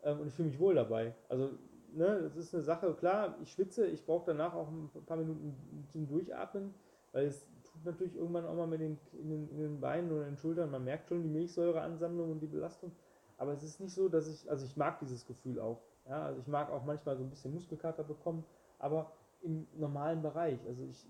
ähm, 0.02 0.20
und 0.20 0.28
ich 0.28 0.34
fühle 0.34 0.48
mich 0.48 0.58
wohl 0.58 0.74
dabei. 0.74 1.14
Also 1.30 1.50
ne, 1.94 2.20
das 2.22 2.36
ist 2.36 2.54
eine 2.54 2.62
Sache, 2.62 2.92
klar, 2.92 3.36
ich 3.42 3.52
schwitze, 3.52 3.86
ich 3.86 4.04
brauche 4.04 4.26
danach 4.26 4.54
auch 4.54 4.68
ein 4.68 4.90
paar 5.06 5.16
Minuten 5.16 5.56
zum 5.88 6.06
Durchatmen, 6.06 6.74
weil 7.12 7.26
es 7.26 7.46
tut 7.64 7.84
natürlich 7.86 8.16
irgendwann 8.16 8.44
auch 8.44 8.54
mal 8.54 8.66
mit 8.66 8.80
den, 8.80 8.98
in, 9.18 9.30
den, 9.30 9.48
in 9.48 9.58
den 9.58 9.80
Beinen 9.80 10.12
oder 10.12 10.22
in 10.22 10.32
den 10.32 10.36
Schultern, 10.36 10.70
man 10.70 10.84
merkt 10.84 11.08
schon 11.08 11.22
die 11.22 11.28
Milchsäureansammlung 11.28 12.32
und 12.32 12.40
die 12.40 12.46
Belastung, 12.46 12.92
aber 13.38 13.52
es 13.52 13.62
ist 13.62 13.80
nicht 13.80 13.94
so, 13.94 14.10
dass 14.10 14.28
ich, 14.28 14.50
also 14.50 14.66
ich 14.66 14.76
mag 14.76 14.98
dieses 15.00 15.26
Gefühl 15.26 15.58
auch, 15.58 15.80
ja, 16.06 16.22
also 16.26 16.38
ich 16.38 16.48
mag 16.48 16.70
auch 16.70 16.84
manchmal 16.84 17.16
so 17.16 17.24
ein 17.24 17.30
bisschen 17.30 17.54
Muskelkater 17.54 18.04
bekommen, 18.04 18.44
aber 18.78 19.10
im 19.42 19.66
normalen 19.74 20.20
Bereich, 20.20 20.58
also 20.66 20.84
ich 20.84 21.06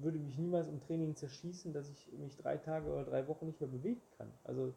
würde 0.00 0.18
mich 0.18 0.36
niemals 0.36 0.68
im 0.68 0.80
Training 0.80 1.14
zerschießen, 1.14 1.72
dass 1.72 1.88
ich 1.88 2.12
mich 2.18 2.36
drei 2.36 2.56
Tage 2.56 2.90
oder 2.90 3.04
drei 3.04 3.26
Wochen 3.28 3.46
nicht 3.46 3.60
mehr 3.60 3.70
bewegen 3.70 4.02
kann. 4.16 4.30
Also 4.44 4.74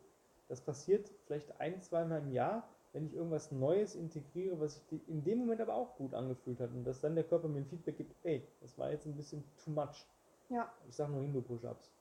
das 0.52 0.60
passiert 0.60 1.10
vielleicht 1.26 1.62
ein, 1.62 1.82
zweimal 1.82 2.20
im 2.20 2.34
Jahr, 2.34 2.68
wenn 2.92 3.06
ich 3.06 3.14
irgendwas 3.14 3.54
Neues 3.54 3.96
integriere, 3.96 4.60
was 4.60 4.76
sich 4.76 5.08
in 5.08 5.24
dem 5.24 5.40
Moment 5.40 5.62
aber 5.62 5.74
auch 5.74 5.96
gut 5.96 6.14
angefühlt 6.14 6.60
hat 6.60 6.72
und 6.72 6.84
dass 6.84 7.00
dann 7.00 7.16
der 7.16 7.24
Körper 7.24 7.48
mir 7.48 7.60
ein 7.60 7.66
Feedback 7.66 7.96
gibt, 7.96 8.14
ey, 8.26 8.46
das 8.60 8.78
war 8.78 8.92
jetzt 8.92 9.06
ein 9.06 9.16
bisschen 9.16 9.46
too 9.64 9.72
much. 9.72 10.06
Ja. 10.50 10.70
Ich 10.90 10.96
sage 10.98 11.14
nur 11.14 11.22
Hindu-Push-Ups. 11.22 11.94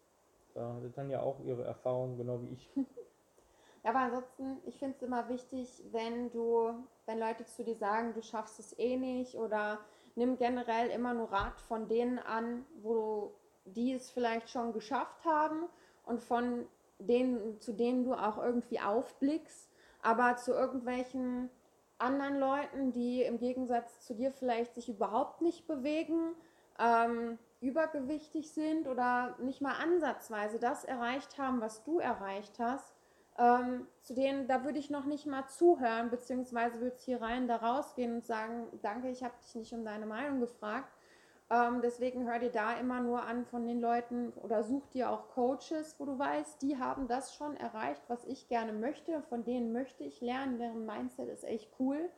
Da 0.55 0.75
hatte 0.75 0.91
Tanja 0.91 1.21
auch 1.21 1.39
ihre 1.45 1.63
Erfahrung, 1.63 2.17
genau 2.17 2.43
wie 2.43 2.55
ich. 2.55 2.69
Ja, 3.83 3.93
aber 3.93 4.01
ansonsten, 4.01 4.59
ich 4.67 4.79
finde 4.79 4.97
es 4.97 5.03
immer 5.03 5.27
wichtig, 5.31 5.83
wenn 5.91 6.31
du, 6.31 6.75
wenn 7.07 7.19
Leute 7.19 7.47
zu 7.47 7.65
dir 7.65 7.77
sagen, 7.77 8.13
du 8.13 8.21
schaffst 8.21 8.61
es 8.61 8.79
eh 8.79 8.99
nicht 8.99 9.37
oder 9.37 9.79
nimm 10.17 10.37
generell 10.37 10.91
immer 10.91 11.15
nur 11.15 11.33
Rat 11.33 11.59
von 11.63 11.89
denen 11.89 12.19
an, 12.19 12.67
wo 12.83 12.93
du, 12.93 13.35
die 13.65 13.95
es 13.95 14.11
vielleicht 14.11 14.51
schon 14.51 14.75
geschafft 14.75 15.25
haben 15.25 15.67
und 16.05 16.21
von 16.21 16.67
denen, 17.01 17.61
zu 17.61 17.73
denen 17.73 18.05
du 18.05 18.15
auch 18.15 18.43
irgendwie 18.43 18.81
aufblickst, 18.81 19.69
aber 20.03 20.37
zu 20.37 20.53
irgendwelchen 20.53 21.51
anderen 21.99 22.39
Leuten, 22.39 22.93
die 22.93 23.23
im 23.23 23.39
Gegensatz 23.39 24.01
zu 24.01 24.15
dir 24.15 24.33
vielleicht 24.33 24.75
sich 24.75 24.89
überhaupt 24.89 25.43
nicht 25.43 25.67
bewegen, 25.67 26.35
ähm, 26.79 27.39
übergewichtig 27.61 28.51
sind 28.51 28.87
oder 28.87 29.37
nicht 29.39 29.61
mal 29.61 29.75
ansatzweise 29.75 30.59
das 30.59 30.85
erreicht 30.85 31.39
haben, 31.39 31.61
was 31.61 31.85
du 31.85 31.99
erreicht 31.99 32.59
hast, 32.59 32.95
ähm, 33.39 33.87
zu 34.03 34.15
denen, 34.15 34.47
da 34.49 34.65
würde 34.65 34.79
ich 34.79 34.91
noch 34.91 35.05
nicht 35.05 35.27
mal 35.27 35.47
zuhören, 35.47 36.11
beziehungsweise 36.11 36.81
würde 36.81 36.97
es 36.97 37.05
hier 37.05 37.21
rein, 37.21 37.49
da 37.49 37.57
rausgehen 37.57 38.17
und 38.17 38.27
sagen, 38.27 38.67
danke, 38.83 39.11
ich 39.11 39.23
habe 39.23 39.35
dich 39.43 39.55
nicht 39.55 39.73
um 39.73 39.85
deine 39.85 40.07
Meinung 40.07 40.41
gefragt. 40.41 40.93
Ähm, 41.51 41.81
deswegen 41.83 42.29
hör 42.29 42.39
dir 42.39 42.53
da 42.53 42.75
immer 42.75 43.01
nur 43.01 43.23
an 43.25 43.45
von 43.45 43.67
den 43.67 43.81
Leuten 43.81 44.33
oder 44.35 44.63
such 44.63 44.87
dir 44.89 45.11
auch 45.11 45.29
Coaches, 45.31 45.97
wo 45.99 46.05
du 46.05 46.17
weißt, 46.17 46.63
die 46.63 46.79
haben 46.79 47.09
das 47.09 47.35
schon 47.35 47.57
erreicht, 47.57 48.03
was 48.07 48.25
ich 48.25 48.49
gerne 48.49 48.73
möchte, 48.73 49.21
von 49.23 49.43
denen 49.43 49.73
möchte 49.73 50.05
ich 50.05 50.21
lernen, 50.21 50.59
deren 50.59 50.87
Mindset 50.87 51.29
ist 51.29 51.43
echt 51.43 51.69
cool 51.81 52.09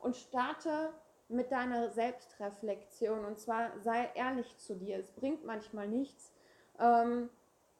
und 0.00 0.16
starte 0.16 0.92
mit 1.28 1.52
deiner 1.52 1.90
Selbstreflexion 1.90 3.24
und 3.24 3.38
zwar 3.38 3.70
sei 3.78 4.10
ehrlich 4.16 4.56
zu 4.58 4.74
dir. 4.74 4.98
Es 4.98 5.12
bringt 5.12 5.44
manchmal 5.44 5.86
nichts, 5.86 6.32
ähm, 6.80 7.30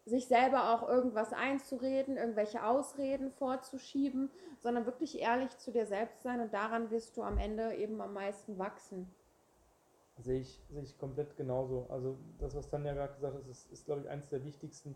sich 0.05 0.29
selber 0.29 0.73
auch 0.73 0.89
irgendwas 0.89 1.33
einzureden, 1.33 2.17
irgendwelche 2.19 2.65
Ausreden 2.65 3.33
vorzuschieben, 3.33 4.31
sondern 4.61 4.87
wirklich 4.87 5.21
ehrlich 5.21 5.59
zu 5.59 5.73
dir 5.73 5.87
selbst 5.87 6.23
sein 6.23 6.41
und 6.41 6.55
daran 6.55 6.93
wirst 6.93 7.17
du 7.17 7.23
am 7.25 7.39
Ende 7.39 7.75
eben 7.75 8.01
am 8.01 8.15
meisten 8.15 8.59
wachsen. 8.59 9.13
Sehe 10.21 10.41
ich, 10.41 10.61
sehe 10.71 10.83
ich 10.83 10.99
komplett 10.99 11.37
genauso. 11.37 11.87
Also 11.89 12.17
das, 12.39 12.55
was 12.55 12.69
Tanja 12.69 12.93
gerade 12.93 13.15
gesagt 13.15 13.35
hat, 13.35 13.47
ist, 13.49 13.71
ist 13.73 13.87
glaube 13.87 14.03
ich, 14.03 14.09
eines 14.09 14.29
der 14.29 14.45
wichtigsten 14.45 14.95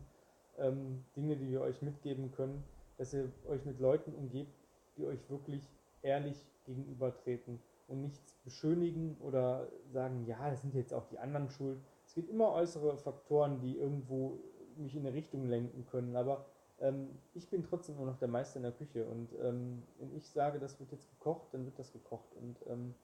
ähm, 0.59 1.05
Dinge, 1.17 1.37
die 1.37 1.51
wir 1.51 1.63
euch 1.63 1.83
mitgeben 1.83 2.33
können, 2.33 2.63
dass 2.99 3.15
ihr 3.15 3.33
euch 3.49 3.65
mit 3.65 3.81
Leuten 3.81 4.15
umgebt, 4.15 4.55
die 4.97 5.07
euch 5.07 5.29
wirklich 5.31 5.69
ehrlich 6.03 6.37
gegenübertreten 6.67 7.61
und 7.89 8.03
nichts 8.03 8.35
beschönigen 8.45 9.17
oder 9.21 9.69
sagen, 9.93 10.25
ja, 10.27 10.51
das 10.51 10.63
sind 10.63 10.75
jetzt 10.75 10.93
auch 10.95 11.07
die 11.07 11.19
anderen 11.19 11.49
schuld. 11.51 11.79
Es 12.07 12.15
gibt 12.15 12.31
immer 12.31 12.53
äußere 12.53 12.97
Faktoren, 12.97 13.61
die 13.61 13.77
irgendwo 13.77 14.39
mich 14.77 14.95
in 14.95 15.07
eine 15.07 15.15
Richtung 15.15 15.47
lenken 15.47 15.87
können, 15.87 16.17
aber 16.17 16.47
ähm, 16.81 17.11
ich 17.35 17.49
bin 17.49 17.63
trotzdem 17.63 17.97
immer 17.97 18.07
noch 18.07 18.19
der 18.19 18.29
Meister 18.29 18.57
in 18.57 18.65
der 18.65 18.73
Küche 18.73 19.07
und 19.07 19.29
ähm, 19.41 19.83
wenn 19.99 20.15
ich 20.15 20.29
sage, 20.29 20.59
das 20.59 20.79
wird 20.81 20.93
jetzt 20.93 21.09
gekocht, 21.11 21.49
dann 21.53 21.65
wird 21.65 21.79
das 21.79 21.93
gekocht 21.93 22.35
und 22.35 22.57
ähm, 22.69 22.95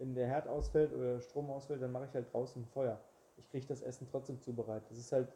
wenn 0.00 0.14
der 0.14 0.26
Herd 0.26 0.48
ausfällt 0.48 0.92
oder 0.92 1.14
der 1.14 1.20
Strom 1.20 1.50
ausfällt, 1.50 1.82
dann 1.82 1.92
mache 1.92 2.06
ich 2.06 2.14
halt 2.14 2.32
draußen 2.32 2.64
Feuer. 2.66 2.98
Ich 3.36 3.48
kriege 3.50 3.66
das 3.66 3.82
Essen 3.82 4.08
trotzdem 4.10 4.40
zubereitet. 4.40 4.90
Das 4.90 4.98
ist 4.98 5.12
halt 5.12 5.28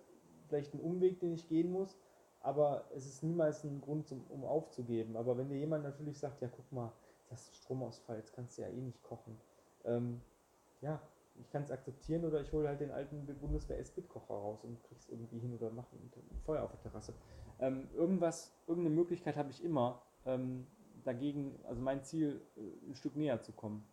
vielleicht 0.49 0.75
ein 0.75 0.81
Umweg, 0.81 1.21
den 1.21 1.35
ich 1.35 1.49
gehen 1.49 1.71
muss, 1.71 1.97
aber 2.41 2.85
es 2.95 3.07
ist 3.07 3.23
niemals 3.23 3.63
ein 3.65 3.81
Grund, 3.81 4.09
zum, 4.09 4.25
um 4.29 4.45
aufzugeben. 4.45 5.17
Aber 5.17 5.37
wenn 5.39 5.49
dir 5.49 5.59
jemand 5.59 5.85
natürlich 5.85 6.19
sagt, 6.19 6.43
ja 6.43 6.49
guck 6.49 6.71
mal, 6.73 6.93
hast 7.31 7.51
du 7.51 7.55
Stromausfall, 7.55 8.17
jetzt 8.17 8.33
kannst 8.33 8.59
du 8.59 8.63
ja 8.63 8.69
eh 8.69 8.81
nicht 8.81 9.03
kochen. 9.03 9.39
Ähm, 9.85 10.21
ja, 10.81 11.01
ich 11.41 11.51
kann 11.51 11.63
es 11.63 11.71
akzeptieren 11.71 12.25
oder 12.25 12.41
ich 12.41 12.53
hole 12.53 12.69
halt 12.69 12.81
den 12.81 12.91
alten 12.91 13.27
Bundeswehr 13.41 13.79
S-Bit-Kocher 13.79 14.35
raus 14.35 14.65
und 14.65 14.83
krieg's 14.85 15.09
irgendwie 15.09 15.39
hin 15.39 15.55
oder 15.55 15.71
mache 15.71 15.95
ein 15.97 16.41
Feuer 16.45 16.63
auf 16.63 16.71
der 16.71 16.81
Terrasse. 16.81 17.13
Ähm, 17.61 17.89
irgendwas, 17.95 18.53
irgendeine 18.67 18.95
Möglichkeit 18.95 19.37
habe 19.37 19.51
ich 19.51 19.63
immer, 19.63 20.03
ähm, 20.27 20.67
dagegen, 21.05 21.59
also 21.65 21.81
mein 21.81 22.03
Ziel, 22.03 22.41
äh, 22.57 22.91
ein 22.91 22.95
Stück 22.95 23.17
näher 23.17 23.41
zu 23.43 23.53
kommen. 23.53 23.85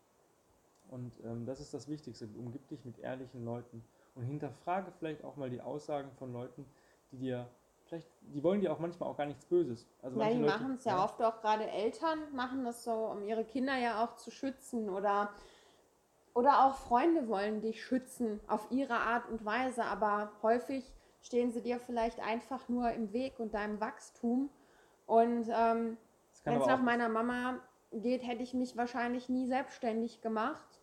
Und 0.92 1.14
ähm, 1.24 1.46
das 1.46 1.60
ist 1.60 1.74
das 1.74 1.88
Wichtigste. 1.88 2.28
Umgib 2.38 2.68
dich 2.68 2.86
mit 2.86 3.00
ehrlichen 3.00 3.44
Leuten 3.44 3.84
und 4.14 4.24
hinterfrage 4.24 4.92
vielleicht 5.00 5.24
auch 5.24 5.38
mal 5.38 5.50
die 5.50 5.62
Aussagen 5.62 6.12
von 6.20 6.34
Leuten, 6.34 6.66
die 7.12 7.18
dir 7.18 7.48
vielleicht, 7.86 8.08
die 8.22 8.44
wollen 8.44 8.62
dir 8.62 8.72
auch 8.72 8.80
manchmal 8.80 9.10
auch 9.10 9.18
gar 9.18 9.26
nichts 9.26 9.46
Böses. 9.46 9.88
Also 10.02 10.20
Ja, 10.20 10.26
manche 10.26 10.40
die 10.40 10.46
machen 10.46 10.76
es 10.76 10.84
ja, 10.84 11.04
oft 11.04 11.22
auch 11.24 11.42
gerade 11.42 11.66
Eltern 11.66 12.20
machen 12.34 12.66
das 12.66 12.84
so, 12.84 12.92
um 12.92 13.24
ihre 13.24 13.46
Kinder 13.46 13.78
ja 13.78 14.04
auch 14.04 14.16
zu 14.18 14.32
schützen 14.32 14.90
oder 14.90 15.32
oder 16.34 16.66
auch 16.66 16.76
Freunde 16.76 17.28
wollen 17.28 17.62
dich 17.62 17.84
schützen 17.84 18.40
auf 18.48 18.68
ihre 18.72 18.96
Art 18.96 19.28
und 19.30 19.44
Weise, 19.44 19.84
aber 19.84 20.32
häufig 20.42 20.94
stehen 21.22 21.52
sie 21.52 21.62
dir 21.62 21.80
vielleicht 21.80 22.20
einfach 22.20 22.70
nur 22.70 22.92
im 22.92 23.12
Weg 23.14 23.40
und 23.40 23.54
deinem 23.54 23.82
Wachstum. 23.82 24.50
Und 25.06 25.48
ähm, 25.54 25.98
wenn 26.46 26.62
es 26.62 26.68
nach 26.68 26.82
meiner 26.82 27.10
Mama 27.10 27.60
geht, 27.92 28.26
hätte 28.26 28.44
ich 28.44 28.54
mich 28.54 28.78
wahrscheinlich 28.78 29.28
nie 29.28 29.46
selbstständig 29.46 30.22
gemacht. 30.22 30.81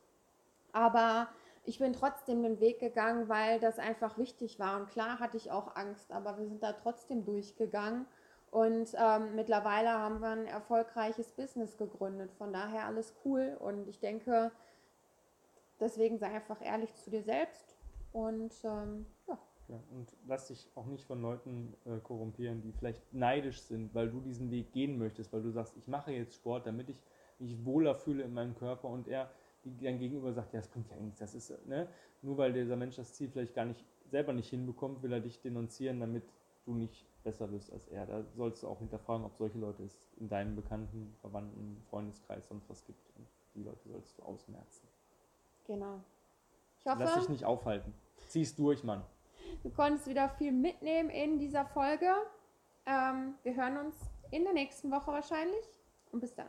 Aber 0.73 1.29
ich 1.65 1.79
bin 1.79 1.93
trotzdem 1.93 2.43
den 2.43 2.61
Weg 2.61 2.81
gegangen, 2.81 3.29
weil 3.29 3.61
das 3.61 3.79
einfach 3.79 4.19
wichtig 4.19 4.59
war. 4.59 4.81
Und 4.81 4.89
klar 4.89 5.19
hatte 5.21 5.37
ich 5.37 5.51
auch 5.51 5.77
Angst, 5.77 6.13
aber 6.13 6.39
wir 6.39 6.47
sind 6.47 6.63
da 6.63 6.73
trotzdem 6.73 7.25
durchgegangen. 7.25 8.07
Und 8.51 8.95
ähm, 8.99 9.35
mittlerweile 9.35 9.91
haben 9.91 10.21
wir 10.21 10.31
ein 10.31 10.47
erfolgreiches 10.47 11.33
Business 11.33 11.77
gegründet. 11.77 12.33
Von 12.33 12.53
daher 12.53 12.87
alles 12.87 13.15
cool. 13.25 13.57
Und 13.61 13.89
ich 13.89 14.01
denke, 14.01 14.51
deswegen 15.81 16.19
sei 16.19 16.29
einfach 16.29 16.65
ehrlich 16.65 16.95
zu 16.95 17.11
dir 17.11 17.23
selbst 17.23 17.77
und 18.13 18.53
ähm, 18.65 19.07
ja. 19.27 19.39
Ja, 19.69 19.79
und 19.91 20.17
lass 20.27 20.49
dich 20.49 20.67
auch 20.77 20.87
nicht 20.87 21.05
von 21.05 21.21
Leuten 21.21 21.75
äh, 21.85 21.99
korrumpieren, 21.99 22.63
die 22.63 22.73
vielleicht 22.73 23.13
neidisch 23.13 23.61
sind, 23.61 23.95
weil 23.95 24.09
du 24.11 24.21
diesen 24.21 24.51
Weg 24.51 24.73
gehen 24.73 24.99
möchtest, 24.99 25.31
weil 25.31 25.43
du 25.43 25.51
sagst, 25.51 25.77
ich 25.77 25.87
mache 25.87 26.11
jetzt 26.11 26.37
Sport, 26.37 26.67
damit 26.67 26.89
ich 26.89 27.03
mich 27.39 27.67
wohler 27.67 27.95
fühle 27.95 28.23
in 28.23 28.33
meinem 28.33 28.55
Körper 28.55 28.89
und 28.89 29.09
er 29.09 29.31
dein 29.65 29.99
Gegenüber 29.99 30.33
sagt, 30.33 30.53
ja, 30.53 30.61
das 30.61 30.69
bringt 30.69 30.91
ja 30.91 30.97
nichts, 30.97 31.19
das 31.19 31.35
ist, 31.35 31.67
ne, 31.67 31.89
nur 32.23 32.37
weil 32.39 32.53
dieser 32.53 32.77
Mensch 32.77 32.97
das 32.97 33.13
Ziel 33.15 33.29
vielleicht 33.29 33.55
gar 33.55 33.65
nicht 33.65 33.85
selber 34.11 34.33
nicht 34.33 34.49
hinbekommt, 34.49 35.03
will 35.03 35.13
er 35.13 35.21
dich 35.21 35.41
denunzieren, 35.41 36.01
damit 36.01 36.25
du 36.65 36.75
nicht 36.75 37.07
besser 37.23 37.51
wirst 37.51 37.73
als 37.73 37.87
er. 37.89 38.07
Da 38.07 38.25
sollst 38.37 38.63
du 38.63 38.69
auch 38.69 38.79
hinterfragen, 38.79 39.25
ob 39.25 39.37
solche 39.37 39.59
Leute 39.59 39.83
es 39.85 40.09
in 40.17 40.29
deinem 40.29 40.57
bekannten, 40.57 41.15
verwandten 41.21 41.83
Freundeskreis 41.91 42.49
sonst 42.49 42.69
was 42.69 42.85
gibt. 42.85 43.11
Und 43.17 43.27
die 43.55 43.63
Leute 43.63 43.89
sollst 43.89 44.19
du 44.19 44.23
ausmerzen. 44.23 44.87
Genau. 45.67 46.01
Ich 46.79 46.87
hoffe, 46.87 47.01
Lass 47.01 47.15
dich 47.15 47.29
nicht 47.29 47.45
aufhalten. 47.45 47.93
Zieh's 48.29 48.55
durch, 48.55 48.85
Mann. 48.85 49.03
Du 49.63 49.71
konntest 49.71 50.07
wieder 50.07 50.29
viel 50.29 50.53
mitnehmen 50.53 51.11
in 51.11 51.39
dieser 51.39 51.65
Folge. 51.65 52.11
Ähm, 52.87 53.35
wir 53.43 53.57
hören 53.57 53.87
uns 53.87 53.97
in 54.31 54.45
der 54.45 54.53
nächsten 54.53 54.91
Woche 54.91 55.13
wahrscheinlich. 55.13 55.65
Und 56.13 56.21
bis 56.21 56.35
dann. 56.35 56.49